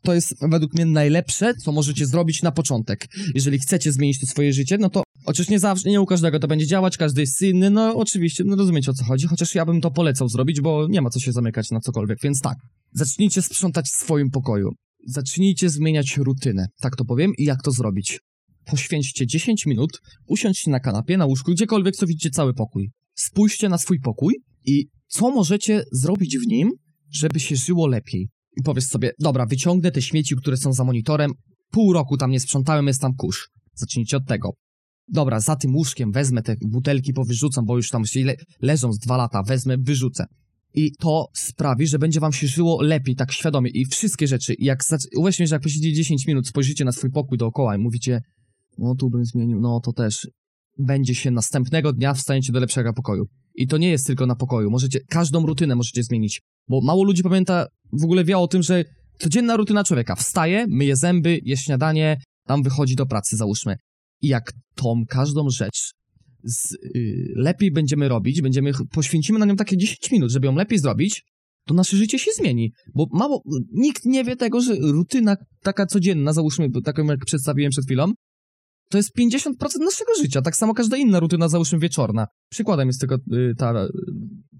To 0.02 0.14
jest 0.14 0.34
według 0.48 0.74
mnie 0.74 0.86
najlepsze, 0.86 1.54
co 1.54 1.72
możecie 1.72 2.06
zrobić 2.06 2.42
na 2.42 2.52
początek. 2.52 3.06
Jeżeli 3.34 3.58
chcecie 3.58 3.92
zmienić 3.92 4.20
to 4.20 4.26
swoje 4.26 4.52
życie, 4.52 4.78
no 4.78 4.90
to 4.90 5.02
oczywiście 5.24 5.54
nie 5.54 5.58
zawsze, 5.58 5.90
nie 5.90 6.00
u 6.00 6.06
każdego 6.06 6.38
to 6.38 6.48
będzie 6.48 6.66
działać, 6.66 6.96
każdy 6.96 7.20
jest 7.20 7.42
inny, 7.42 7.70
no 7.70 7.96
oczywiście, 7.96 8.44
no 8.46 8.56
rozumiecie 8.56 8.90
o 8.90 8.94
co 8.94 9.04
chodzi, 9.04 9.26
chociaż 9.26 9.54
ja 9.54 9.66
bym 9.66 9.80
to 9.80 9.90
polecał 9.90 10.28
zrobić, 10.28 10.60
bo 10.60 10.86
nie 10.88 11.02
ma 11.02 11.10
co 11.10 11.20
się 11.20 11.32
zamykać 11.32 11.70
na 11.70 11.80
cokolwiek, 11.80 12.18
więc 12.22 12.40
tak. 12.40 12.56
Zacznijcie 12.92 13.42
sprzątać 13.42 13.86
w 13.86 14.00
swoim 14.04 14.30
pokoju. 14.30 14.70
Zacznijcie 15.06 15.70
zmieniać 15.70 16.16
rutynę, 16.16 16.66
tak 16.80 16.96
to 16.96 17.04
powiem, 17.04 17.32
i 17.38 17.44
jak 17.44 17.62
to 17.62 17.70
zrobić. 17.70 18.20
Poświęćcie 18.64 19.26
10 19.26 19.66
minut, 19.66 20.00
usiądźcie 20.26 20.70
na 20.70 20.80
kanapie, 20.80 21.16
na 21.16 21.26
łóżku, 21.26 21.52
gdziekolwiek, 21.52 21.96
co 21.96 22.06
widzicie 22.06 22.30
cały 22.30 22.54
pokój. 22.54 22.90
Spójrzcie 23.14 23.68
na 23.68 23.78
swój 23.78 24.00
pokój 24.00 24.34
i 24.66 24.86
co 25.06 25.30
możecie 25.30 25.84
zrobić 25.92 26.38
w 26.38 26.46
nim, 26.46 26.70
żeby 27.10 27.40
się 27.40 27.56
żyło 27.56 27.86
lepiej. 27.86 28.28
I 28.56 28.62
powiedz 28.62 28.88
sobie, 28.88 29.12
dobra, 29.18 29.46
wyciągnę 29.46 29.90
te 29.90 30.02
śmieci, 30.02 30.36
które 30.36 30.56
są 30.56 30.72
za 30.72 30.84
monitorem, 30.84 31.32
pół 31.70 31.92
roku 31.92 32.16
tam 32.16 32.30
nie 32.30 32.40
sprzątałem, 32.40 32.86
jest 32.86 33.00
tam 33.00 33.14
kurz. 33.14 33.48
Zacznijcie 33.74 34.16
od 34.16 34.26
tego. 34.26 34.63
Dobra, 35.08 35.40
za 35.40 35.56
tym 35.56 35.76
łóżkiem 35.76 36.12
wezmę 36.12 36.42
te 36.42 36.56
butelki, 36.60 37.12
powyrzucam, 37.12 37.64
bo 37.64 37.76
już 37.76 37.90
tam 37.90 38.06
się 38.06 38.24
le 38.24 38.34
leżą 38.62 38.92
z 38.92 38.98
dwa 38.98 39.16
lata, 39.16 39.42
wezmę, 39.42 39.76
wyrzucę. 39.78 40.26
I 40.74 40.92
to 40.92 41.26
sprawi, 41.32 41.86
że 41.86 41.98
będzie 41.98 42.20
wam 42.20 42.32
się 42.32 42.46
żyło 42.46 42.82
lepiej, 42.82 43.16
tak 43.16 43.32
świadomie. 43.32 43.70
I 43.70 43.86
wszystkie 43.86 44.26
rzeczy, 44.26 44.54
jak 44.58 44.82
że 45.30 45.44
jak 45.50 45.62
posiedzicie 45.62 45.92
10 45.92 46.26
minut, 46.26 46.48
spojrzycie 46.48 46.84
na 46.84 46.92
swój 46.92 47.10
pokój 47.10 47.38
dookoła 47.38 47.76
i 47.76 47.78
mówicie, 47.78 48.20
no 48.78 48.94
tu 48.94 49.10
bym 49.10 49.24
zmienił, 49.24 49.60
no 49.60 49.80
to 49.80 49.92
też. 49.92 50.28
Będzie 50.78 51.14
się 51.14 51.30
następnego 51.30 51.92
dnia 51.92 52.14
wstaniecie 52.14 52.52
do 52.52 52.60
lepszego 52.60 52.92
pokoju. 52.92 53.24
I 53.54 53.66
to 53.66 53.78
nie 53.78 53.90
jest 53.90 54.06
tylko 54.06 54.26
na 54.26 54.34
pokoju. 54.34 54.70
Możecie, 54.70 55.00
każdą 55.00 55.46
rutynę 55.46 55.76
możecie 55.76 56.02
zmienić. 56.02 56.42
Bo 56.68 56.80
mało 56.80 57.04
ludzi 57.04 57.22
pamięta, 57.22 57.66
w 57.92 58.04
ogóle 58.04 58.24
wie 58.24 58.38
o 58.38 58.48
tym, 58.48 58.62
że 58.62 58.84
codzienna 59.18 59.56
rutyna 59.56 59.84
człowieka. 59.84 60.14
Wstaje, 60.14 60.66
myje 60.68 60.96
zęby, 60.96 61.40
je 61.42 61.56
śniadanie, 61.56 62.20
tam 62.46 62.62
wychodzi 62.62 62.96
do 62.96 63.06
pracy, 63.06 63.36
załóżmy. 63.36 63.76
I 64.24 64.28
jak 64.28 64.52
tą 64.74 65.02
każdą 65.08 65.50
rzecz 65.50 65.92
z, 66.44 66.72
y, 66.72 67.32
lepiej 67.36 67.70
będziemy 67.70 68.08
robić, 68.08 68.42
będziemy 68.42 68.72
poświęcimy 68.92 69.38
na 69.38 69.46
nią 69.46 69.56
takie 69.56 69.76
10 69.76 70.10
minut, 70.10 70.30
żeby 70.30 70.46
ją 70.46 70.54
lepiej 70.54 70.78
zrobić, 70.78 71.22
to 71.66 71.74
nasze 71.74 71.96
życie 71.96 72.18
się 72.18 72.30
zmieni. 72.36 72.72
Bo 72.94 73.06
mało, 73.12 73.42
nikt 73.72 74.04
nie 74.04 74.24
wie 74.24 74.36
tego, 74.36 74.60
że 74.60 74.74
rutyna 74.80 75.36
taka 75.62 75.86
codzienna, 75.86 76.32
załóżmy 76.32 76.68
taką 76.84 77.04
jak 77.04 77.24
przedstawiłem 77.26 77.70
przed 77.70 77.84
chwilą, 77.84 78.12
to 78.90 78.98
jest 78.98 79.10
50% 79.18 79.50
naszego 79.80 80.12
życia. 80.22 80.42
Tak 80.42 80.56
samo 80.56 80.74
każda 80.74 80.96
inna 80.96 81.20
rutyna, 81.20 81.48
załóżmy 81.48 81.78
wieczorna. 81.78 82.26
Przykładem 82.50 82.88
jest 82.88 83.00
tylko 83.00 83.16
y, 83.16 83.54
ta 83.58 83.84
y, 83.84 83.88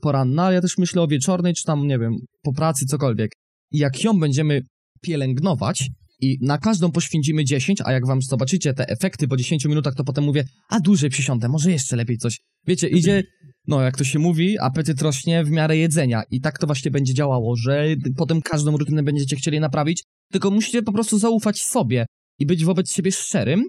poranna, 0.00 0.44
ale 0.44 0.54
ja 0.54 0.61
też 0.61 0.78
myślę 0.78 1.02
o 1.02 1.06
wieczornej, 1.06 1.54
czy 1.54 1.64
tam, 1.64 1.87
nie 1.87 1.99
wiem, 1.99 2.12
po 2.42 2.52
pracy, 2.52 2.87
cokolwiek. 2.87 3.30
I 3.73 3.78
jak 3.78 4.04
ją 4.04 4.18
będziemy 4.18 4.62
pielęgnować 5.00 5.90
i 6.25 6.38
na 6.40 6.59
każdą 6.59 6.90
poświęcimy 6.93 7.45
10, 7.45 7.78
a 7.85 7.93
jak 7.93 8.07
wam 8.07 8.23
zobaczycie 8.23 8.75
te 8.75 8.88
efekty 8.88 9.28
po 9.28 9.37
10 9.37 9.64
minutach, 9.64 9.95
to 9.95 10.04
potem 10.04 10.25
mówię, 10.25 10.45
a 10.69 10.81
dłużej 10.81 11.11
przysiądę, 11.11 11.49
może 11.49 11.71
jeszcze 11.71 11.97
lepiej 11.97 12.19
coś. 12.19 12.40
Wiecie, 12.66 12.88
idzie, 12.88 13.23
no 13.66 13.83
jak 13.83 13.97
to 13.97 14.04
się 14.04 14.19
mówi, 14.19 14.59
apetyt 14.59 15.02
rośnie 15.02 15.45
w 15.45 15.50
miarę 15.50 15.76
jedzenia 15.76 16.23
i 16.31 16.40
tak 16.40 16.59
to 16.59 16.66
właśnie 16.66 16.90
będzie 16.90 17.14
działało, 17.14 17.57
że 17.57 17.87
potem 18.16 18.43
każdą 18.43 18.76
rutynę 18.76 19.02
będziecie 19.02 19.37
chcieli 19.37 19.61
naprawić, 19.61 20.02
tylko 20.33 20.50
musicie 20.50 20.83
po 20.83 20.93
prostu 20.93 21.19
zaufać 21.19 21.62
sobie 21.62 22.07
i 22.38 22.47
być 22.47 22.64
wobec 22.64 22.93
siebie 22.93 23.12
szczerym 23.12 23.64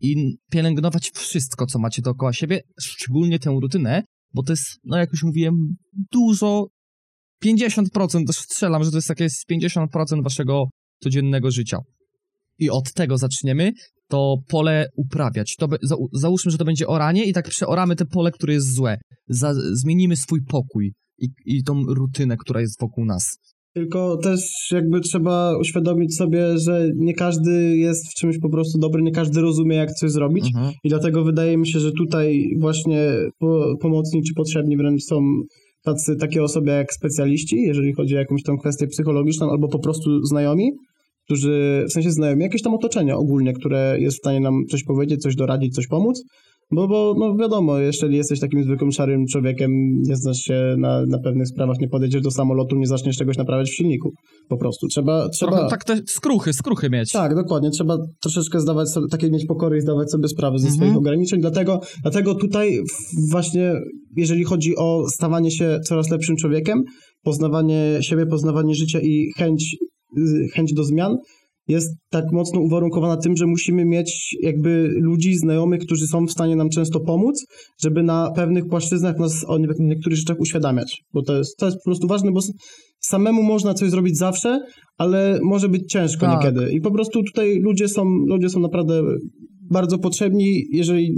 i 0.00 0.36
pielęgnować 0.50 1.10
wszystko, 1.14 1.66
co 1.66 1.78
macie 1.78 2.02
dookoła 2.02 2.32
siebie, 2.32 2.60
szczególnie 2.80 3.38
tę 3.38 3.50
rutynę, 3.50 4.02
bo 4.34 4.42
to 4.42 4.52
jest, 4.52 4.66
no 4.84 4.98
jak 4.98 5.12
już 5.12 5.22
mówiłem, 5.22 5.76
dużo, 6.12 6.66
50%, 7.44 8.26
to 8.26 8.32
strzelam, 8.32 8.84
że 8.84 8.90
to 8.90 8.96
jest 8.96 9.08
jakieś 9.08 9.32
50% 9.50 10.22
waszego 10.22 10.64
codziennego 11.02 11.50
życia. 11.50 11.78
I 12.60 12.70
od 12.70 12.92
tego 12.92 13.18
zaczniemy, 13.18 13.72
to 14.08 14.36
pole 14.48 14.86
uprawiać. 14.96 15.56
To 15.56 15.68
za, 15.82 15.96
załóżmy, 16.12 16.50
że 16.50 16.58
to 16.58 16.64
będzie 16.64 16.86
oranie 16.86 17.24
i 17.24 17.32
tak 17.32 17.48
przeoramy 17.48 17.96
te 17.96 18.04
pole, 18.04 18.30
które 18.30 18.52
jest 18.52 18.74
złe. 18.74 18.98
Za, 19.28 19.54
zmienimy 19.72 20.16
swój 20.16 20.40
pokój 20.48 20.92
i, 21.18 21.28
i 21.46 21.62
tą 21.64 21.82
rutynę, 21.84 22.36
która 22.36 22.60
jest 22.60 22.80
wokół 22.80 23.04
nas. 23.04 23.38
Tylko 23.74 24.16
też 24.16 24.40
jakby 24.72 25.00
trzeba 25.00 25.58
uświadomić 25.58 26.16
sobie, 26.16 26.58
że 26.58 26.90
nie 26.96 27.14
każdy 27.14 27.76
jest 27.76 28.10
w 28.10 28.14
czymś 28.14 28.38
po 28.38 28.50
prostu 28.50 28.78
dobry, 28.78 29.02
nie 29.02 29.12
każdy 29.12 29.40
rozumie, 29.40 29.76
jak 29.76 29.92
coś 29.92 30.10
zrobić. 30.10 30.46
Mhm. 30.46 30.72
I 30.84 30.88
dlatego 30.88 31.24
wydaje 31.24 31.56
mi 31.56 31.68
się, 31.68 31.80
że 31.80 31.92
tutaj 31.92 32.44
właśnie 32.60 33.12
po, 33.38 33.76
pomocni 33.80 34.22
czy 34.22 34.34
potrzebni 34.34 34.76
wręcz 34.76 35.02
są 35.02 35.20
tacy, 35.84 36.16
takie 36.16 36.42
osoby 36.42 36.70
jak 36.70 36.92
specjaliści, 36.92 37.56
jeżeli 37.56 37.92
chodzi 37.92 38.16
o 38.16 38.18
jakąś 38.18 38.42
tą 38.42 38.58
kwestię 38.58 38.86
psychologiczną, 38.86 39.50
albo 39.50 39.68
po 39.68 39.78
prostu 39.78 40.24
znajomi, 40.24 40.70
którzy, 41.30 41.84
w 41.88 41.92
sensie 41.92 42.10
znajomi, 42.10 42.42
jakieś 42.42 42.62
tam 42.62 42.74
otoczenie 42.74 43.16
ogólnie, 43.16 43.52
które 43.52 43.96
jest 44.00 44.16
w 44.16 44.20
stanie 44.20 44.40
nam 44.40 44.66
coś 44.70 44.84
powiedzieć, 44.84 45.22
coś 45.22 45.36
doradzić, 45.36 45.74
coś 45.74 45.86
pomóc. 45.86 46.22
Bo, 46.72 46.88
bo 46.88 47.14
no 47.18 47.36
wiadomo, 47.36 47.78
jeżeli 47.78 48.16
jesteś 48.16 48.40
takim 48.40 48.64
zwykłym 48.64 48.92
szarym 48.92 49.26
człowiekiem, 49.26 49.70
nie 50.02 50.16
znasz 50.16 50.36
się 50.36 50.74
na, 50.78 51.06
na 51.06 51.18
pewnych 51.18 51.48
sprawach, 51.48 51.80
nie 51.80 51.88
podejdziesz 51.88 52.22
do 52.22 52.30
samolotu, 52.30 52.76
nie 52.76 52.86
zaczniesz 52.86 53.16
czegoś 53.16 53.36
naprawiać 53.36 53.70
w 53.70 53.74
silniku. 53.74 54.12
Po 54.48 54.56
prostu. 54.56 54.86
Trzeba... 54.86 55.28
trzeba... 55.28 55.52
Trochę 55.52 55.70
tak 55.70 55.84
te 55.84 56.00
skruchy, 56.06 56.52
skruchy 56.52 56.90
mieć. 56.90 57.12
Tak, 57.12 57.34
dokładnie. 57.34 57.70
Trzeba 57.70 57.98
troszeczkę 58.22 58.60
zdawać 58.60 58.90
sobie, 58.90 59.06
takiej 59.10 59.30
mieć 59.30 59.46
pokory 59.46 59.78
i 59.78 59.80
zdawać 59.80 60.10
sobie 60.10 60.28
sprawę 60.28 60.58
ze 60.58 60.68
Mhm. 60.68 60.76
swoich 60.76 60.96
ograniczeń. 60.96 61.40
Dlatego, 61.40 61.80
dlatego 62.02 62.34
tutaj 62.34 62.78
właśnie, 63.30 63.72
jeżeli 64.16 64.44
chodzi 64.44 64.76
o 64.76 65.08
stawanie 65.08 65.50
się 65.50 65.78
coraz 65.84 66.10
lepszym 66.10 66.36
człowiekiem, 66.36 66.82
poznawanie 67.22 67.98
siebie, 68.00 68.26
poznawanie 68.26 68.74
życia 68.74 69.00
i 69.00 69.32
chęć, 69.38 69.76
chęć 70.54 70.72
do 70.74 70.84
zmian, 70.84 71.16
jest 71.68 71.94
tak 72.10 72.24
mocno 72.32 72.60
uwarunkowana 72.60 73.16
tym, 73.16 73.36
że 73.36 73.46
musimy 73.46 73.84
mieć 73.84 74.36
jakby 74.42 74.88
ludzi, 75.00 75.36
znajomych, 75.36 75.80
którzy 75.80 76.06
są 76.06 76.26
w 76.26 76.30
stanie 76.30 76.56
nam 76.56 76.68
często 76.68 77.00
pomóc, 77.00 77.46
żeby 77.82 78.02
na 78.02 78.30
pewnych 78.36 78.66
płaszczyznach 78.66 79.18
nas 79.18 79.44
o 79.48 79.58
nie- 79.58 79.66
niektórych 79.78 80.18
rzeczach 80.18 80.40
uświadamiać. 80.40 81.02
Bo 81.14 81.22
to 81.22 81.38
jest, 81.38 81.56
to 81.56 81.66
jest 81.66 81.78
po 81.78 81.84
prostu 81.84 82.06
ważne, 82.08 82.32
bo 82.32 82.40
samemu 83.00 83.42
można 83.42 83.74
coś 83.74 83.90
zrobić 83.90 84.16
zawsze, 84.18 84.60
ale 84.98 85.38
może 85.42 85.68
być 85.68 85.92
ciężko 85.92 86.26
Tak. 86.26 86.44
niekiedy. 86.44 86.72
I 86.72 86.80
po 86.80 86.90
prostu 86.90 87.22
tutaj 87.22 87.58
ludzie 87.60 87.88
są, 87.88 88.04
ludzie 88.04 88.48
są 88.48 88.60
naprawdę 88.60 89.02
bardzo 89.70 89.98
potrzebni, 89.98 90.64
jeżeli 90.72 91.14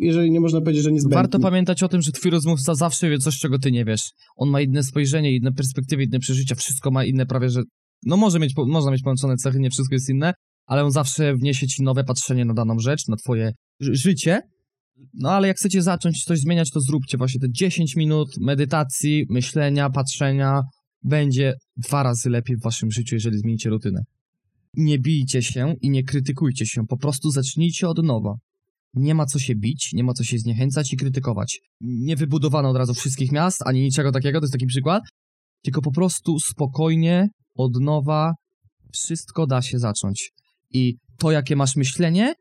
jeżeli 0.00 0.30
nie 0.30 0.40
można 0.40 0.60
powiedzieć, 0.60 0.84
że 0.84 0.92
niezbędni. 0.92 1.14
Warto 1.14 1.38
pamiętać 1.38 1.82
o 1.82 1.88
tym, 1.88 2.02
że 2.02 2.12
twój 2.12 2.30
rozmówca 2.30 2.74
zawsze 2.74 3.10
wie 3.10 3.18
coś, 3.18 3.38
czego 3.38 3.58
ty 3.58 3.72
nie 3.72 3.84
wiesz. 3.84 4.02
On 4.36 4.50
ma 4.50 4.60
inne 4.60 4.82
spojrzenie, 4.82 5.36
inne 5.36 5.52
perspektywy, 5.52 6.02
inne 6.02 6.18
przeżycia, 6.18 6.54
wszystko 6.54 6.90
ma 6.90 7.04
inne 7.04 7.26
prawie, 7.26 7.48
że... 7.48 7.62
No 8.06 8.16
może 8.16 8.38
mieć, 8.38 8.54
można 8.56 8.90
mieć 8.90 9.02
połączone 9.02 9.36
cechy, 9.36 9.58
nie 9.60 9.70
wszystko 9.70 9.94
jest 9.94 10.08
inne, 10.08 10.34
ale 10.66 10.84
on 10.84 10.90
zawsze 10.90 11.34
wniesie 11.34 11.66
ci 11.66 11.82
nowe 11.82 12.04
patrzenie 12.04 12.44
na 12.44 12.54
daną 12.54 12.78
rzecz, 12.78 13.08
na 13.08 13.16
twoje 13.16 13.52
ży- 13.80 13.94
życie. 13.94 14.40
No 15.14 15.30
ale 15.30 15.48
jak 15.48 15.56
chcecie 15.56 15.82
zacząć 15.82 16.24
coś 16.24 16.38
zmieniać, 16.38 16.70
to 16.70 16.80
zróbcie 16.80 17.18
właśnie 17.18 17.40
te 17.40 17.46
10 17.50 17.96
minut 17.96 18.28
medytacji, 18.40 19.24
myślenia, 19.30 19.90
patrzenia. 19.90 20.60
Będzie 21.02 21.54
dwa 21.76 22.02
razy 22.02 22.30
lepiej 22.30 22.56
w 22.56 22.62
waszym 22.62 22.90
życiu, 22.90 23.14
jeżeli 23.14 23.38
zmienicie 23.38 23.70
rutynę. 23.70 24.00
Nie 24.74 24.98
bijcie 24.98 25.42
się 25.42 25.74
i 25.80 25.90
nie 25.90 26.04
krytykujcie 26.04 26.66
się, 26.66 26.86
po 26.88 26.96
prostu 26.96 27.30
zacznijcie 27.30 27.88
od 27.88 28.02
nowa. 28.02 28.34
Nie 28.94 29.14
ma 29.14 29.26
co 29.26 29.38
się 29.38 29.54
bić, 29.54 29.90
nie 29.92 30.04
ma 30.04 30.12
co 30.12 30.24
się 30.24 30.38
zniechęcać 30.38 30.92
i 30.92 30.96
krytykować. 30.96 31.60
Nie 31.80 32.16
wybudowano 32.16 32.70
od 32.70 32.76
razu 32.76 32.94
wszystkich 32.94 33.32
miast, 33.32 33.62
ani 33.66 33.82
niczego 33.82 34.12
takiego, 34.12 34.40
to 34.40 34.44
jest 34.44 34.52
taki 34.52 34.66
przykład. 34.66 35.02
Tylko 35.62 35.82
po 35.82 35.92
prostu 35.92 36.38
spokojnie, 36.40 37.28
od 37.56 37.80
nowa, 37.80 38.32
wszystko 38.92 39.46
da 39.46 39.62
się 39.62 39.78
zacząć. 39.78 40.30
I 40.70 40.94
to, 41.18 41.30
jakie 41.30 41.56
masz 41.56 41.76
myślenie, 41.76 42.34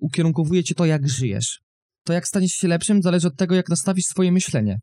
ukierunkowuje 0.00 0.64
cię 0.64 0.74
to, 0.74 0.86
jak 0.86 1.08
żyjesz. 1.08 1.60
To, 2.04 2.12
jak 2.12 2.28
staniesz 2.28 2.52
się 2.52 2.68
lepszym, 2.68 3.02
zależy 3.02 3.28
od 3.28 3.36
tego, 3.36 3.54
jak 3.54 3.68
nastawisz 3.68 4.04
swoje 4.04 4.32
myślenie. 4.32 4.78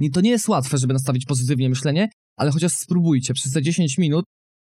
I 0.00 0.10
to 0.10 0.20
nie 0.20 0.30
jest 0.30 0.48
łatwe, 0.48 0.78
żeby 0.78 0.92
nastawić 0.92 1.26
pozytywnie 1.26 1.68
myślenie, 1.68 2.08
ale 2.36 2.50
chociaż 2.50 2.72
spróbujcie. 2.72 3.34
Przez 3.34 3.52
te 3.52 3.62
10 3.62 3.98
minut 3.98 4.24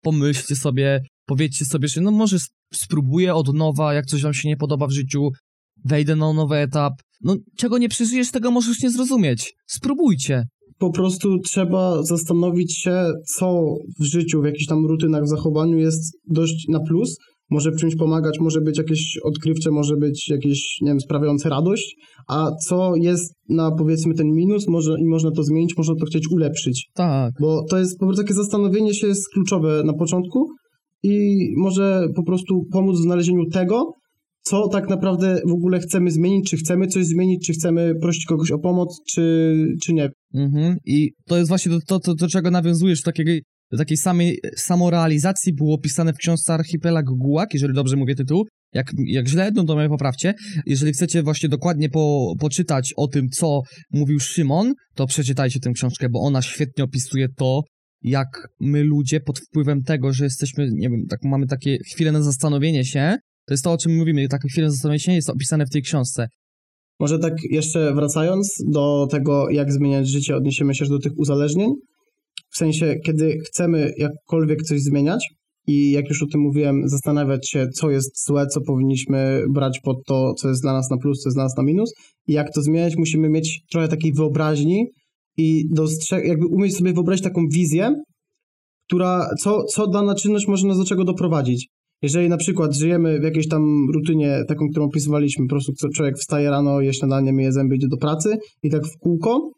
pomyślcie 0.02 0.56
sobie, 0.56 1.00
powiedzcie 1.26 1.64
sobie, 1.64 1.88
że 1.88 2.00
no 2.00 2.10
może 2.10 2.36
sp- 2.46 2.54
spróbuję 2.74 3.34
od 3.34 3.54
nowa, 3.54 3.94
jak 3.94 4.06
coś 4.06 4.22
wam 4.22 4.34
się 4.34 4.48
nie 4.48 4.56
podoba 4.56 4.86
w 4.86 4.92
życiu, 4.92 5.30
wejdę 5.84 6.16
na 6.16 6.32
nowy 6.32 6.56
etap. 6.56 6.92
No, 7.20 7.36
czego 7.56 7.78
nie 7.78 7.88
przeżyjesz, 7.88 8.30
tego 8.30 8.50
możesz 8.50 8.82
nie 8.82 8.90
zrozumieć. 8.90 9.52
Spróbujcie. 9.66 10.44
Po 10.78 10.90
prostu 10.90 11.38
trzeba 11.38 12.02
zastanowić 12.02 12.78
się, 12.78 13.12
co 13.36 13.62
w 14.00 14.04
życiu, 14.04 14.42
w 14.42 14.44
jakichś 14.44 14.66
tam 14.66 14.86
rutynach, 14.86 15.24
w 15.24 15.28
zachowaniu 15.28 15.78
jest 15.78 16.18
dość 16.30 16.68
na 16.68 16.80
plus. 16.80 17.16
Może 17.50 17.70
w 17.70 17.76
czymś 17.76 17.96
pomagać, 17.96 18.40
może 18.40 18.60
być 18.60 18.78
jakieś 18.78 19.18
odkrywcze, 19.24 19.70
może 19.70 19.96
być 19.96 20.28
jakieś, 20.28 20.78
nie 20.82 20.90
wiem, 20.90 21.00
sprawiające 21.00 21.48
radość, 21.48 21.96
a 22.28 22.50
co 22.68 22.96
jest 22.96 23.34
na 23.48 23.70
powiedzmy 23.70 24.14
ten 24.14 24.26
minus, 24.26 24.68
może 24.68 24.94
i 25.00 25.04
można 25.04 25.30
to 25.30 25.42
zmienić, 25.42 25.76
można 25.76 25.94
to 25.94 26.06
chcieć 26.06 26.30
ulepszyć. 26.30 26.90
Tak. 26.94 27.32
Bo 27.40 27.64
to 27.70 27.78
jest 27.78 27.98
po 27.98 28.06
prostu 28.06 28.22
takie 28.22 28.34
zastanowienie 28.34 28.94
się 28.94 29.06
jest 29.06 29.28
kluczowe 29.28 29.82
na 29.84 29.92
początku 29.92 30.46
i 31.02 31.36
może 31.56 32.06
po 32.16 32.22
prostu 32.22 32.64
pomóc 32.72 32.98
w 32.98 33.02
znalezieniu 33.02 33.44
tego, 33.52 33.92
co 34.42 34.68
tak 34.68 34.88
naprawdę 34.88 35.40
w 35.46 35.52
ogóle 35.52 35.78
chcemy 35.78 36.10
zmienić, 36.10 36.50
czy 36.50 36.56
chcemy 36.56 36.86
coś 36.86 37.06
zmienić, 37.06 37.46
czy 37.46 37.52
chcemy 37.52 37.94
prosić 38.00 38.26
kogoś 38.26 38.50
o 38.50 38.58
pomoc, 38.58 39.00
czy, 39.08 39.54
czy 39.82 39.92
nie. 39.92 40.10
Mhm. 40.36 40.76
I 40.84 41.10
to 41.26 41.36
jest 41.36 41.48
właśnie 41.48 41.72
to, 41.72 41.80
to, 41.86 42.00
to 42.00 42.14
do 42.14 42.28
czego 42.28 42.50
nawiązujesz, 42.50 43.02
takiej, 43.02 43.42
do 43.70 43.78
takiej 43.78 43.96
samej 43.96 44.38
samorealizacji 44.56 45.54
było 45.54 45.74
opisane 45.74 46.12
w 46.12 46.16
książce 46.16 46.54
Archipelag 46.54 47.04
Gułak, 47.04 47.54
jeżeli 47.54 47.74
dobrze 47.74 47.96
mówię 47.96 48.14
tytuł. 48.14 48.44
Jak, 48.74 48.92
jak 49.06 49.28
źle, 49.28 49.50
no 49.54 49.64
to 49.64 49.76
mnie 49.76 49.88
poprawcie. 49.88 50.34
Jeżeli 50.66 50.92
chcecie 50.92 51.22
właśnie 51.22 51.48
dokładnie 51.48 51.88
po, 51.88 52.34
poczytać 52.38 52.92
o 52.96 53.08
tym, 53.08 53.28
co 53.28 53.60
mówił 53.90 54.20
Szymon, 54.20 54.72
to 54.94 55.06
przeczytajcie 55.06 55.60
tę 55.60 55.72
książkę, 55.72 56.08
bo 56.08 56.20
ona 56.20 56.42
świetnie 56.42 56.84
opisuje 56.84 57.28
to, 57.36 57.62
jak 58.02 58.48
my 58.60 58.82
ludzie 58.82 59.20
pod 59.20 59.38
wpływem 59.38 59.82
tego, 59.82 60.12
że 60.12 60.24
jesteśmy, 60.24 60.68
nie 60.72 60.90
wiem, 60.90 61.00
tak 61.10 61.20
mamy 61.24 61.46
takie 61.46 61.78
chwile 61.92 62.12
na 62.12 62.22
zastanowienie 62.22 62.84
się, 62.84 63.16
to 63.46 63.54
jest 63.54 63.64
to, 63.64 63.72
o 63.72 63.78
czym 63.78 63.96
mówimy, 63.96 64.28
takie 64.28 64.48
chwile 64.48 64.66
na 64.66 64.72
zastanowienie 64.72 65.00
się 65.00 65.12
jest 65.12 65.30
opisane 65.30 65.66
w 65.66 65.70
tej 65.70 65.82
książce. 65.82 66.28
Może 67.00 67.18
tak 67.18 67.32
jeszcze 67.50 67.94
wracając 67.94 68.56
do 68.66 69.06
tego, 69.10 69.50
jak 69.50 69.72
zmieniać 69.72 70.08
życie, 70.08 70.36
odniesiemy 70.36 70.74
się 70.74 70.84
do 70.86 70.98
tych 70.98 71.12
uzależnień. 71.18 71.70
W 72.50 72.56
sensie, 72.56 72.94
kiedy 73.06 73.38
chcemy 73.38 73.92
jakkolwiek 73.98 74.62
coś 74.62 74.80
zmieniać 74.80 75.28
i 75.66 75.90
jak 75.90 76.08
już 76.08 76.22
o 76.22 76.26
tym 76.32 76.40
mówiłem, 76.40 76.88
zastanawiać 76.88 77.48
się, 77.50 77.68
co 77.68 77.90
jest 77.90 78.26
złe, 78.26 78.46
co 78.46 78.60
powinniśmy 78.60 79.42
brać 79.50 79.80
pod 79.80 79.96
to, 80.06 80.34
co 80.34 80.48
jest 80.48 80.62
dla 80.62 80.72
nas 80.72 80.90
na 80.90 80.96
plus, 80.96 81.22
co 81.22 81.28
jest 81.28 81.36
dla 81.36 81.44
nas 81.44 81.56
na 81.56 81.62
minus 81.62 81.92
i 82.26 82.32
jak 82.32 82.52
to 82.54 82.62
zmieniać, 82.62 82.96
musimy 82.96 83.28
mieć 83.28 83.60
trochę 83.70 83.88
takiej 83.88 84.12
wyobraźni 84.12 84.86
i 85.36 85.64
dostrzeg- 85.74 86.24
jakby 86.24 86.46
umieć 86.46 86.76
sobie 86.76 86.92
wyobrazić 86.92 87.24
taką 87.24 87.48
wizję, 87.52 87.94
która, 88.88 89.28
co, 89.42 89.64
co 89.64 89.86
dana 89.86 90.14
czynność 90.14 90.46
może 90.48 90.66
nas 90.66 90.78
do 90.78 90.84
czego 90.84 91.04
doprowadzić. 91.04 91.68
Jeżeli 92.02 92.28
na 92.28 92.36
przykład 92.36 92.74
żyjemy 92.74 93.20
w 93.20 93.22
jakiejś 93.22 93.48
tam 93.48 93.86
rutynie, 93.94 94.42
taką, 94.48 94.68
którą 94.70 94.86
opisywaliśmy, 94.86 95.46
po 95.46 95.50
prostu 95.50 95.72
człowiek 95.94 96.18
wstaje 96.18 96.50
rano, 96.50 96.80
je 96.80 96.94
śniadanie, 96.94 97.32
myje 97.32 97.52
zęby, 97.52 97.76
idzie 97.76 97.88
do 97.88 97.96
pracy 97.96 98.38
i 98.62 98.70
tak 98.70 98.86
w 98.86 98.98
kółko, 98.98 99.50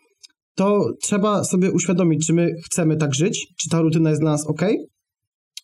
to 0.55 0.93
trzeba 1.01 1.45
sobie 1.45 1.73
uświadomić, 1.73 2.27
czy 2.27 2.33
my 2.33 2.51
chcemy 2.65 2.97
tak 2.97 3.15
żyć, 3.15 3.47
czy 3.61 3.69
ta 3.71 3.81
rutyna 3.81 4.11
jest 4.11 4.23
dla 4.23 4.31
nas 4.31 4.47
ok, 4.47 4.63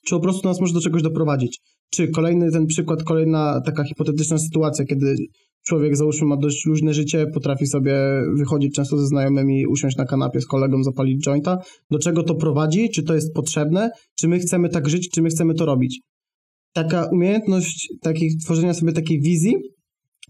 czy 0.07 0.15
po 0.15 0.21
prostu 0.21 0.49
nas 0.49 0.61
może 0.61 0.75
do 0.75 0.81
czegoś 0.81 1.03
doprowadzić. 1.03 1.61
Czy 1.91 2.09
kolejny 2.09 2.51
ten 2.51 2.67
przykład, 2.67 3.03
kolejna 3.03 3.61
taka 3.61 3.85
hipotetyczna 3.85 4.39
sytuacja, 4.39 4.85
kiedy 4.85 5.17
człowiek 5.67 5.97
załóżmy 5.97 6.27
ma 6.27 6.37
dość 6.37 6.67
luźne 6.67 6.95
życie, 6.95 7.27
potrafi 7.35 7.67
sobie 7.67 7.95
wychodzić 8.37 8.75
często 8.75 8.99
ze 8.99 9.07
znajomymi, 9.07 9.67
usiąść 9.67 9.97
na 9.97 10.05
kanapie 10.05 10.41
z 10.41 10.47
kolegą, 10.47 10.83
zapalić 10.83 11.27
jointa. 11.27 11.59
Do 11.91 11.99
czego 11.99 12.23
to 12.23 12.35
prowadzi? 12.35 12.91
Czy 12.91 13.03
to 13.03 13.15
jest 13.15 13.35
potrzebne? 13.35 13.91
Czy 14.19 14.29
my 14.29 14.39
chcemy 14.39 14.69
tak 14.69 14.89
żyć? 14.89 15.11
Czy 15.11 15.23
my 15.23 15.29
chcemy 15.29 15.55
to 15.55 15.67
robić? 15.67 16.01
Taka 16.75 17.09
umiejętność 17.13 17.89
takich, 18.03 18.33
tworzenia 18.45 18.75
sobie 18.75 18.93
takiej 18.93 19.21
wizji 19.21 19.55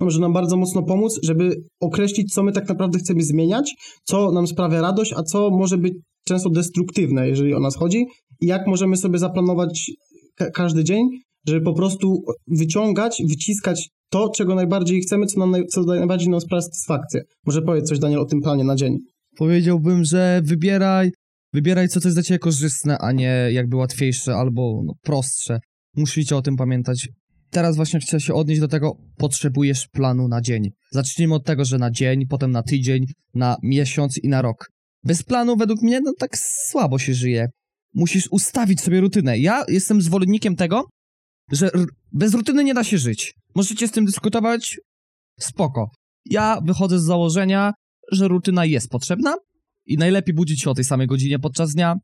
może 0.01 0.21
nam 0.21 0.33
bardzo 0.33 0.57
mocno 0.57 0.83
pomóc, 0.83 1.21
żeby 1.23 1.57
określić, 1.81 2.33
co 2.35 2.43
my 2.43 2.53
tak 2.53 2.69
naprawdę 2.69 2.99
chcemy 2.99 3.23
zmieniać, 3.23 3.75
co 4.05 4.33
nam 4.33 4.47
sprawia 4.47 4.81
radość, 4.81 5.13
a 5.17 5.23
co 5.23 5.51
może 5.51 5.79
być 5.79 5.95
często 6.27 6.51
destruktywne, 6.51 7.29
jeżeli 7.29 7.55
o 7.55 7.61
nas 7.61 7.77
chodzi 7.77 8.07
i 8.41 8.47
jak 8.47 8.67
możemy 8.67 8.97
sobie 8.97 9.19
zaplanować 9.19 9.91
ka- 10.37 10.51
każdy 10.51 10.85
dzień, 10.85 11.09
żeby 11.49 11.61
po 11.61 11.73
prostu 11.75 12.23
wyciągać, 12.47 13.23
wyciskać 13.29 13.89
to, 14.11 14.29
czego 14.29 14.55
najbardziej 14.55 15.01
chcemy, 15.01 15.27
co, 15.27 15.41
nam 15.41 15.53
naj- 15.53 15.67
co 15.67 15.83
najbardziej 15.83 16.29
nam 16.29 16.41
sprawia 16.41 16.63
satysfakcję. 16.63 17.21
Może 17.47 17.63
powiedz 17.63 17.89
coś, 17.89 17.99
Daniel, 17.99 18.21
o 18.21 18.25
tym 18.25 18.41
planie 18.41 18.65
na 18.65 18.77
dzień. 18.77 18.99
Powiedziałbym, 19.37 20.05
że 20.05 20.41
wybieraj, 20.45 21.11
wybieraj 21.53 21.89
co 21.89 22.01
to 22.01 22.09
jest 22.09 22.17
dla 22.17 22.23
ciebie 22.23 22.39
korzystne, 22.39 22.99
a 22.99 23.13
nie 23.13 23.49
jakby 23.53 23.77
łatwiejsze 23.77 24.35
albo 24.35 24.83
no, 24.85 24.93
prostsze. 25.03 25.59
Musicie 25.97 26.37
o 26.37 26.43
tym 26.43 26.57
pamiętać. 26.57 27.09
Teraz 27.51 27.77
właśnie 27.77 28.01
chcę 28.01 28.21
się 28.21 28.35
odnieść 28.35 28.61
do 28.61 28.69
tego, 28.69 28.97
potrzebujesz 29.17 29.89
planu 29.89 30.29
na 30.29 30.41
dzień. 30.41 30.71
Zacznijmy 30.91 31.35
od 31.35 31.45
tego, 31.45 31.65
że 31.65 31.79
na 31.79 31.91
dzień, 31.91 32.27
potem 32.27 32.51
na 32.51 32.63
tydzień, 32.63 33.07
na 33.35 33.57
miesiąc 33.63 34.19
i 34.19 34.29
na 34.29 34.43
rok. 34.43 34.71
Bez 35.05 35.23
planu 35.23 35.57
według 35.57 35.83
mnie 35.83 36.01
no 36.01 36.13
tak 36.19 36.39
słabo 36.39 36.99
się 36.99 37.15
żyje. 37.15 37.49
Musisz 37.95 38.29
ustawić 38.31 38.81
sobie 38.81 39.01
rutynę. 39.01 39.39
Ja 39.39 39.65
jestem 39.69 40.03
zwolennikiem 40.03 40.57
tego, 40.57 40.85
że 41.53 41.71
bez 42.13 42.35
rutyny 42.35 42.65
nie 42.65 42.75
da 42.75 42.85
się 42.85 42.99
żyć. 42.99 43.35
Możecie 43.55 43.89
z 43.89 43.93
tym 43.93 44.05
dyskutować, 44.05 44.79
spoko. 45.41 45.91
Ja 46.25 46.59
wychodzę 46.65 46.99
z 46.99 47.05
założenia, 47.05 47.73
że 48.13 48.29
rutyna 48.29 48.65
jest 48.65 48.89
potrzebna 48.89 49.35
i 49.87 49.97
najlepiej 49.97 50.35
budzić 50.35 50.63
się 50.63 50.71
o 50.71 50.75
tej 50.75 50.85
samej 50.85 51.07
godzinie 51.07 51.39
podczas 51.39 51.73
dnia, 51.75 51.95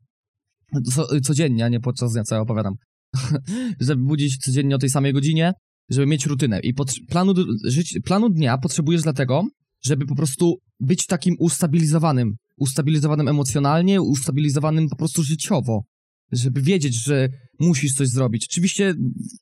co, 0.94 1.20
codziennie, 1.20 1.64
a 1.64 1.68
nie 1.68 1.80
podczas 1.80 2.12
dnia, 2.12 2.23
co 2.25 2.35
ja 2.35 2.40
opowiadam. 2.40 2.75
żeby 3.81 4.05
budzić 4.05 4.37
codziennie 4.37 4.75
o 4.75 4.79
tej 4.79 4.90
samej 4.90 5.12
godzinie, 5.12 5.52
żeby 5.90 6.07
mieć 6.07 6.26
rutynę. 6.26 6.61
I 6.61 6.75
planu, 7.09 7.35
żyć, 7.64 7.99
planu 8.05 8.31
dnia 8.31 8.59
potrzebujesz 8.59 9.02
dlatego, 9.02 9.45
żeby 9.85 10.07
po 10.07 10.14
prostu 10.14 10.59
być 10.81 11.07
takim 11.07 11.35
ustabilizowanym. 11.38 12.35
Ustabilizowanym 12.57 13.29
emocjonalnie, 13.29 14.02
ustabilizowanym 14.02 14.88
po 14.88 14.97
prostu 14.97 15.23
życiowo. 15.23 15.83
Żeby 16.33 16.62
wiedzieć, 16.62 17.05
że 17.05 17.29
musisz 17.61 17.95
coś 17.95 18.09
zrobić. 18.09 18.47
Oczywiście 18.50 18.95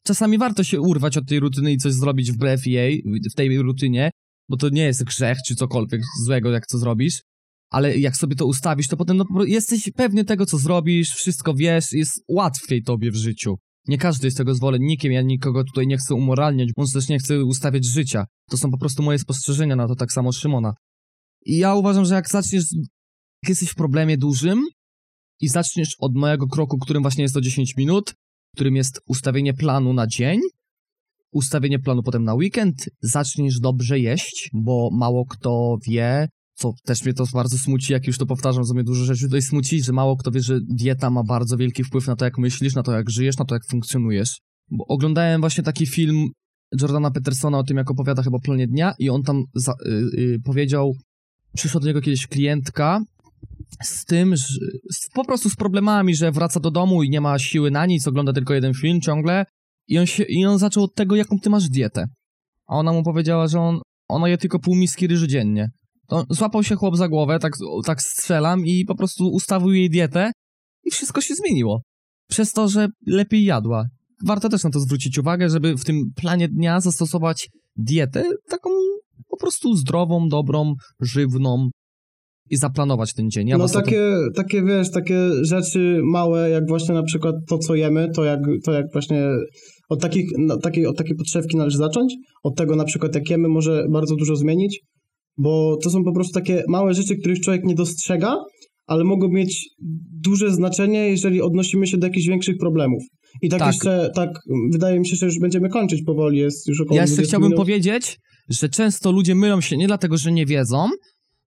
czasami 0.03 0.39
warto 0.39 0.65
się 0.65 0.81
urwać 0.81 1.17
od 1.17 1.29
tej 1.29 1.41
rutyny 1.41 1.73
i 1.73 1.79
coś 1.79 1.93
zrobić 1.93 2.33
wbrew 2.33 2.67
jej, 2.67 3.05
w 3.33 3.35
tej 3.35 3.59
rutynie, 3.59 4.11
bo 4.49 4.57
to 4.57 4.69
nie 4.69 4.83
jest 4.83 5.05
grzech 5.05 5.39
czy 5.47 5.55
cokolwiek 5.55 6.01
złego, 6.25 6.51
jak 6.51 6.67
co 6.67 6.79
zrobisz, 6.79 7.21
ale 7.71 7.99
jak 7.99 8.17
sobie 8.17 8.37
to 8.37 8.47
ustawisz, 8.47 8.89
to 8.89 8.97
potem 8.97 9.17
no, 9.17 9.45
jesteś 9.45 9.91
pewny 9.97 10.25
tego, 10.25 10.47
co 10.47 10.59
zrobisz, 10.59 11.11
wszystko 11.11 11.55
wiesz, 11.55 11.93
jest 11.93 12.25
łatwiej 12.29 12.83
tobie 12.83 13.11
w 13.11 13.17
życiu. 13.17 13.57
Nie 13.89 13.99
każdy 13.99 14.27
jest 14.27 14.37
tego 14.37 14.55
zwolennikiem, 14.55 15.13
ja 15.13 15.23
nikogo 15.23 15.65
tutaj 15.65 15.87
nie 15.87 15.97
chcę 15.97 16.15
umoralniać, 16.15 16.69
bądź 16.77 16.93
też 16.93 17.09
nie 17.09 17.19
chcę 17.19 17.45
ustawiać 17.45 17.87
życia. 17.87 18.25
To 18.51 18.57
są 18.57 18.71
po 18.71 18.79
prostu 18.79 19.03
moje 19.03 19.19
spostrzeżenia 19.19 19.77
na 19.77 19.89
to, 19.89 19.95
tak 19.95 20.13
samo 20.13 20.33
Szymona. 20.33 20.75
I 21.47 21.59
ja 21.59 21.75
uważam, 21.75 22.05
że 22.05 22.15
jak 22.15 22.29
zaczniesz, 22.29 22.65
jak 23.43 23.49
jesteś 23.49 23.71
w 23.71 23.75
problemie 23.75 24.19
dużym 24.19 24.63
i 25.41 25.49
zaczniesz 25.49 25.97
od 25.99 26.15
mojego 26.15 26.47
kroku, 26.47 26.79
którym 26.79 27.03
właśnie 27.03 27.23
jest 27.23 27.35
to 27.35 27.41
10 27.41 27.77
minut, 27.77 28.15
którym 28.55 28.77
jest 28.77 29.01
ustawienie 29.07 29.55
planu 29.55 29.93
na 29.93 30.07
dzień, 30.07 30.41
ustawienie 31.33 31.79
planu 31.79 32.03
potem 32.03 32.25
na 32.25 32.35
weekend, 32.35 32.89
zaczniesz 33.01 33.61
dobrze 33.61 33.99
jeść, 33.99 34.51
bo 34.53 34.91
mało 34.93 35.25
kto 35.27 35.77
wie, 35.89 36.29
co 36.59 36.73
też 36.85 37.05
mnie 37.05 37.15
to 37.15 37.25
bardzo 37.33 37.59
smuci, 37.59 37.93
jak 37.93 38.07
już 38.07 38.19
to 38.19 38.27
powtarzam, 38.27 38.65
co 38.65 38.75
mnie 38.75 38.85
dużo 38.85 39.05
rzeczy 39.05 39.25
tutaj 39.25 39.43
smuci, 39.43 39.83
że 39.83 39.93
mało 39.93 40.17
kto 40.17 40.31
wie, 40.31 40.41
że 40.41 40.59
dieta 40.61 41.11
ma 41.11 41.23
bardzo 41.25 41.57
wielki 41.57 41.85
wpływ 41.85 42.07
na 42.07 42.17
to, 42.17 42.25
jak 42.25 42.39
myślisz, 42.39 42.75
na 42.75 42.83
to, 42.83 42.93
jak 42.93 43.11
żyjesz, 43.11 43.39
na 43.39 43.45
to, 43.45 43.55
jak 43.55 43.63
funkcjonujesz. 43.71 44.41
Bo 44.71 44.85
oglądałem 44.89 45.41
właśnie 45.41 45.65
taki 45.65 45.87
film 45.87 46.29
Jordana 46.81 47.11
Petersona 47.11 47.59
o 47.59 47.63
tym, 47.63 47.77
jak 47.77 47.91
opowiada 47.91 48.23
chyba 48.23 48.39
planie 48.39 48.67
dnia 48.67 48.95
i 48.99 49.11
on 49.11 49.23
tam 49.23 49.43
za, 49.55 49.73
y, 49.73 50.21
y, 50.21 50.41
powiedział, 50.45 50.93
przyszła 51.55 51.81
do 51.81 51.87
niego 51.87 52.01
kiedyś 52.01 52.27
klientka 52.27 53.01
z 53.83 54.05
tym, 54.05 54.37
że 54.37 54.45
z, 54.93 55.09
po 55.15 55.25
prostu 55.25 55.51
z 55.51 55.57
problemami, 55.57 56.15
że 56.15 56.33
wraca 56.33 56.61
do 56.61 56.71
domu 56.71 57.03
i 57.03 57.11
nie 57.11 57.21
ma 57.21 57.39
siły 57.39 57.71
na 57.71 57.87
nic, 57.87 58.07
ogląda 58.07 58.33
tylko 58.33 58.55
jeden 58.55 58.75
film 58.75 59.01
ciągle 59.01 59.45
i 59.89 59.99
on, 59.99 60.07
się, 60.07 60.23
i 60.23 60.47
on 60.47 60.59
zaczął 60.59 60.85
od 60.85 60.95
tego, 60.95 61.17
jaką 61.17 61.39
ty 61.39 61.51
masz 61.51 61.69
dietę. 61.69 62.07
A 62.67 62.77
ona 62.77 62.93
mu 62.93 63.03
powiedziała, 63.03 63.49
że 63.49 63.61
on, 63.61 63.81
ona 64.09 64.29
je 64.29 64.39
tylko 64.39 64.59
pół 64.59 64.75
miski 64.75 65.07
ryży 65.07 65.29
dziennie. 65.29 65.71
To 66.09 66.25
złapał 66.31 66.63
się 66.63 66.75
chłop 66.75 66.97
za 66.97 67.09
głowę, 67.09 67.39
tak, 67.39 67.53
tak 67.87 68.03
strzelam 68.03 68.67
i 68.67 68.85
po 68.85 68.95
prostu 68.95 69.29
ustawił 69.29 69.73
jej 69.73 69.91
dietę 69.91 70.33
i 70.85 70.91
wszystko 70.91 71.21
się 71.21 71.35
zmieniło. 71.35 71.83
Przez 72.31 72.53
to, 72.53 72.69
że 72.69 72.89
lepiej 73.07 73.45
jadła. 73.45 73.85
Warto 74.27 74.49
też 74.49 74.65
na 74.65 74.71
to 74.71 74.81
zwrócić 74.81 75.19
uwagę, 75.19 75.51
żeby 75.51 75.77
w 75.77 75.85
tym 75.85 75.97
planie 76.17 76.49
dnia 76.49 76.81
zastosować 76.81 77.49
dietę 77.77 78.25
taką 78.49 78.71
po 79.29 79.37
prostu 79.37 79.75
zdrową, 79.75 80.29
dobrą, 80.29 80.75
żywną 81.01 81.69
i 82.51 82.57
zaplanować 82.57 83.15
ten 83.15 83.31
dzień. 83.31 83.49
Ja 83.49 83.59
no 83.59 83.65
o 83.65 83.69
to- 83.69 83.75
takie, 83.75 84.03
takie, 84.35 84.63
wiesz, 84.63 84.91
takie 84.91 85.31
rzeczy 85.43 86.01
małe, 86.05 86.51
jak 86.51 86.69
właśnie 86.69 86.95
na 86.95 87.03
przykład 87.03 87.35
to, 87.49 87.59
co 87.59 87.75
jemy, 87.75 88.09
to 88.15 88.25
jak, 88.25 88.41
to 88.65 88.73
jak 88.73 88.87
właśnie 88.93 89.29
od, 89.89 90.01
takich, 90.01 90.31
no, 90.39 90.57
takiej, 90.57 90.87
od 90.87 90.97
takiej 90.97 91.17
podszewki 91.17 91.57
należy 91.57 91.79
zacząć. 91.79 92.15
Od 92.43 92.57
tego 92.57 92.77
na 92.77 92.85
przykład 92.85 93.15
jak 93.15 93.31
jemy 93.31 93.49
może 93.49 93.87
bardzo 93.91 94.17
dużo 94.17 94.37
zmienić, 94.37 94.81
bo 95.39 95.77
to 95.83 95.91
są 95.91 96.05
po 96.05 96.13
prostu 96.13 96.33
takie 96.33 96.63
małe 96.69 96.95
rzeczy, 96.95 97.17
których 97.17 97.41
człowiek 97.41 97.65
nie 97.65 97.75
dostrzega, 97.75 98.37
ale 98.87 99.05
mogą 99.05 99.29
mieć 99.29 99.69
duże 100.25 100.53
znaczenie, 100.53 101.09
jeżeli 101.09 101.43
odnosimy 101.43 101.87
się 101.87 101.99
do 101.99 102.07
jakichś 102.07 102.27
większych 102.27 102.57
problemów. 102.61 103.03
I 103.43 103.49
tak, 103.49 103.59
Tak. 103.59 103.75
jeszcze, 103.75 104.11
tak, 104.15 104.31
wydaje 104.73 105.01
mi 105.01 105.09
się, 105.09 105.17
że 105.17 105.27
już 105.27 105.39
będziemy 105.41 105.69
kończyć 105.69 106.03
powoli, 106.07 106.39
jest 106.39 106.69
już 106.69 106.81
około 106.81 106.97
Ja 106.97 107.03
jeszcze 107.03 107.15
20 107.17 107.31
chciałbym 107.31 107.49
minut. 107.51 107.63
powiedzieć, 107.67 108.19
że 108.49 108.69
często 108.69 109.13
ludzie 109.13 109.35
mylą 109.35 109.61
się 109.61 109.77
nie 109.77 109.87
dlatego, 109.87 110.17
że 110.17 110.33
nie 110.33 110.47
wiedzą, 110.47 110.89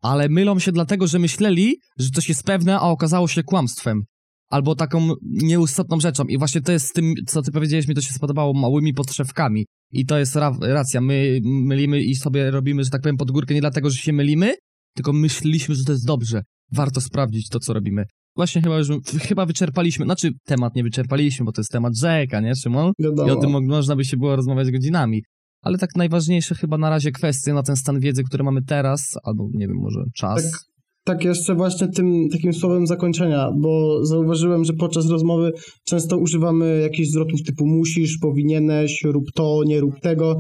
ale 0.03 0.29
mylą 0.29 0.59
się 0.59 0.73
dlatego, 0.73 1.07
że 1.07 1.19
myśleli, 1.19 1.77
że 1.99 2.09
coś 2.15 2.29
jest 2.29 2.43
pewne, 2.45 2.77
a 2.79 2.83
okazało 2.83 3.29
się 3.29 3.43
kłamstwem. 3.43 4.03
Albo 4.51 4.75
taką 4.75 5.09
nieistotną 5.23 6.01
rzeczą. 6.01 6.25
I 6.25 6.39
właśnie 6.39 6.61
to 6.61 6.73
jest 6.73 6.87
z 6.87 6.93
tym, 6.93 7.15
co 7.27 7.43
ty 7.43 7.53
powiedziałeś, 7.53 7.89
mi 7.89 7.95
to 7.95 8.01
się 8.01 8.13
spodobało, 8.13 8.53
małymi 8.55 8.95
podszewkami. 8.95 9.67
I 9.93 10.07
to 10.07 10.19
jest 10.19 10.37
ra- 10.37 10.57
racja. 10.61 11.01
My 11.01 11.41
mylimy 11.45 12.03
i 12.03 12.15
sobie 12.15 12.51
robimy, 12.51 12.85
że 12.85 12.91
tak 12.91 13.03
powiem, 13.03 13.17
pod 13.17 13.31
górkę 13.31 13.55
nie 13.55 13.61
dlatego, 13.61 13.91
że 13.91 13.97
się 13.97 14.13
mylimy, 14.13 14.55
tylko 14.97 15.13
myśleliśmy, 15.13 15.75
że 15.75 15.85
to 15.85 15.93
jest 15.93 16.07
dobrze. 16.07 16.43
Warto 16.73 17.01
sprawdzić 17.01 17.49
to, 17.49 17.59
co 17.61 17.73
robimy. 17.73 18.05
Właśnie 18.37 18.63
chyba 18.63 18.79
już, 18.79 18.89
chyba 19.21 19.47
wyczerpaliśmy, 19.47 20.05
znaczy 20.05 20.31
temat 20.47 20.77
nie 20.77 20.83
wyczerpaliśmy, 20.83 21.45
bo 21.47 21.53
to 21.53 21.61
jest 21.61 21.71
temat 21.73 21.97
rzeka, 21.99 22.41
nie 22.41 22.55
Szymon? 22.57 22.93
Wiadomo. 22.99 23.29
I 23.29 23.31
o 23.33 23.37
tym 23.37 23.51
mo- 23.51 23.61
można 23.61 23.97
by 23.97 24.05
się 24.05 24.17
było 24.17 24.37
rozmawiać 24.37 24.71
godzinami. 24.71 25.23
Ale 25.63 25.79
tak 25.79 25.91
najważniejsze 25.97 26.55
chyba 26.55 26.79
na 26.79 26.91
razie 26.91 27.13
kwestie 27.13 27.53
na 27.55 27.63
ten 27.63 27.77
stan 27.77 28.01
wiedzy, 28.01 28.25
który 28.25 28.45
mamy 28.45 28.63
teraz, 28.63 29.03
albo 29.25 29.49
nie 29.55 29.69
wiem, 29.69 29.77
może 29.77 30.05
czas. 30.17 30.51
Tak. 30.51 30.61
Tak, 31.05 31.25
jeszcze 31.25 31.55
właśnie 31.55 31.89
tym 31.89 32.29
takim 32.33 32.53
słowem 32.53 32.87
zakończenia, 32.87 33.51
bo 33.61 34.05
zauważyłem, 34.07 34.65
że 34.65 34.73
podczas 34.73 35.11
rozmowy 35.11 35.53
często 35.85 36.19
używamy 36.19 36.81
jakichś 36.83 37.09
zwrotów 37.09 37.43
typu 37.43 37.67
musisz, 37.67 38.19
powinieneś, 38.23 39.03
rób 39.05 39.25
to, 39.35 39.61
nie 39.67 39.81
rób 39.81 40.01
tego. 40.01 40.37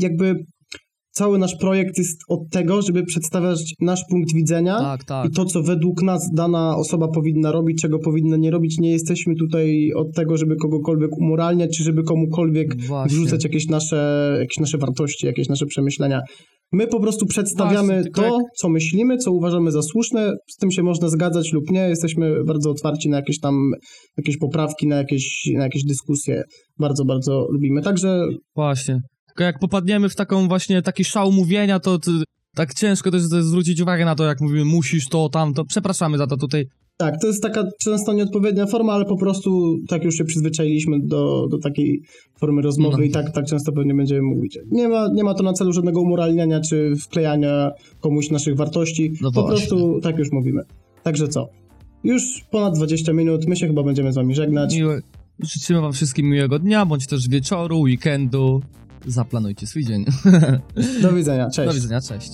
Jakby 0.00 0.34
cały 1.18 1.38
nasz 1.38 1.56
projekt 1.56 1.98
jest 1.98 2.20
od 2.28 2.40
tego, 2.50 2.82
żeby 2.82 3.02
przedstawiać 3.02 3.74
nasz 3.80 4.00
punkt 4.10 4.34
widzenia 4.34 4.78
Tak, 4.78 5.04
tak. 5.04 5.30
i 5.30 5.34
to, 5.34 5.44
co 5.44 5.62
według 5.62 6.02
nas 6.02 6.30
dana 6.34 6.76
osoba 6.76 7.08
powinna 7.08 7.52
robić, 7.52 7.82
czego 7.82 7.98
powinna 7.98 8.36
nie 8.36 8.50
robić. 8.50 8.78
Nie 8.78 8.90
jesteśmy 8.90 9.34
tutaj 9.34 9.92
od 9.96 10.14
tego, 10.14 10.36
żeby 10.36 10.56
kogokolwiek 10.56 11.10
umoralniać, 11.18 11.76
czy 11.76 11.84
żeby 11.84 12.02
komukolwiek 12.02 12.82
Właśnie. 12.86 13.16
wrzucać 13.16 13.44
jakieś 13.44 13.66
nasze, 13.66 14.36
jakieś 14.40 14.58
nasze 14.58 14.78
wartości, 14.78 15.26
jakieś 15.26 15.48
nasze 15.48 15.66
przemyślenia. 15.66 16.20
My 16.72 16.86
po 16.86 17.00
prostu 17.00 17.26
przedstawiamy 17.26 17.94
Właśnie, 17.94 18.10
to, 18.10 18.22
jak- 18.22 18.44
co 18.56 18.68
myślimy, 18.68 19.16
co 19.16 19.32
uważamy 19.32 19.70
za 19.70 19.82
słuszne. 19.82 20.32
Z 20.50 20.56
tym 20.56 20.70
się 20.70 20.82
można 20.82 21.08
zgadzać 21.08 21.52
lub 21.52 21.70
nie. 21.70 21.80
Jesteśmy 21.80 22.44
bardzo 22.44 22.70
otwarci 22.70 23.08
na 23.08 23.16
jakieś 23.16 23.40
tam 23.40 23.70
jakieś 24.16 24.38
poprawki, 24.38 24.86
na 24.86 24.96
jakieś, 24.96 25.50
na 25.54 25.64
jakieś 25.64 25.84
dyskusje. 25.84 26.42
Bardzo, 26.78 27.04
bardzo 27.04 27.46
lubimy. 27.50 27.82
Także 27.82 28.26
Właśnie. 28.54 29.00
Tylko 29.26 29.44
jak 29.44 29.58
popadniemy 29.58 30.08
w 30.08 30.14
taką 30.14 30.48
właśnie 30.48 30.82
taki 30.82 31.04
szał 31.04 31.32
mówienia, 31.32 31.80
to, 31.80 31.98
tak 32.54 32.74
ciężko 32.74 33.10
też 33.10 33.22
zwrócić 33.22 33.80
uwagę 33.80 34.04
na 34.04 34.14
to, 34.14 34.24
jak 34.24 34.40
mówimy 34.40 34.64
musisz 34.64 35.08
to, 35.08 35.28
tamto. 35.28 35.64
Przepraszamy 35.64 36.18
za 36.18 36.26
to 36.26 36.36
tutaj. 36.36 36.64
Tak, 36.98 37.20
to 37.20 37.26
jest 37.26 37.42
taka 37.42 37.64
często 37.80 38.12
nieodpowiednia 38.12 38.66
forma, 38.66 38.92
ale 38.92 39.04
po 39.04 39.16
prostu 39.16 39.76
tak 39.88 40.04
już 40.04 40.14
się 40.14 40.24
przyzwyczailiśmy 40.24 41.00
do, 41.00 41.46
do 41.50 41.58
takiej 41.58 42.02
formy 42.40 42.62
rozmowy 42.62 42.96
No. 42.98 43.04
i 43.04 43.10
tak, 43.10 43.30
tak 43.32 43.46
często 43.46 43.72
pewnie 43.72 43.94
będziemy 43.94 44.22
mówić. 44.22 44.58
Nie 44.70 44.88
ma, 44.88 45.08
nie 45.14 45.24
ma 45.24 45.34
to 45.34 45.42
na 45.42 45.52
celu 45.52 45.72
żadnego 45.72 46.00
umoralniania 46.00 46.60
czy 46.60 46.96
wklejania 46.96 47.70
komuś 48.00 48.30
naszych 48.30 48.56
wartości. 48.56 49.12
No 49.20 49.32
po 49.32 49.42
właśnie. 49.42 49.66
prostu 49.66 50.00
tak 50.00 50.18
już 50.18 50.32
mówimy. 50.32 50.62
Także 51.02 51.28
co? 51.28 51.48
Już 52.04 52.22
ponad 52.50 52.74
20 52.74 53.12
minut, 53.12 53.46
my 53.46 53.56
się 53.56 53.66
chyba 53.66 53.82
będziemy 53.82 54.12
z 54.12 54.14
wami 54.14 54.34
żegnać. 54.34 54.76
Miłe, 54.76 55.00
życzymy 55.38 55.80
wam 55.80 55.92
wszystkim 55.92 56.26
miłego 56.30 56.58
dnia, 56.58 56.86
bądź 56.86 57.06
też 57.06 57.28
wieczoru, 57.28 57.80
weekendu. 57.80 58.62
Zaplanujcie 59.06 59.66
swój 59.66 59.84
dzień. 59.84 60.04
Do 61.02 61.12
widzenia, 61.12 61.50
cześć. 61.50 61.68
Do 61.68 61.74
widzenia, 61.74 62.00
cześć. 62.00 62.32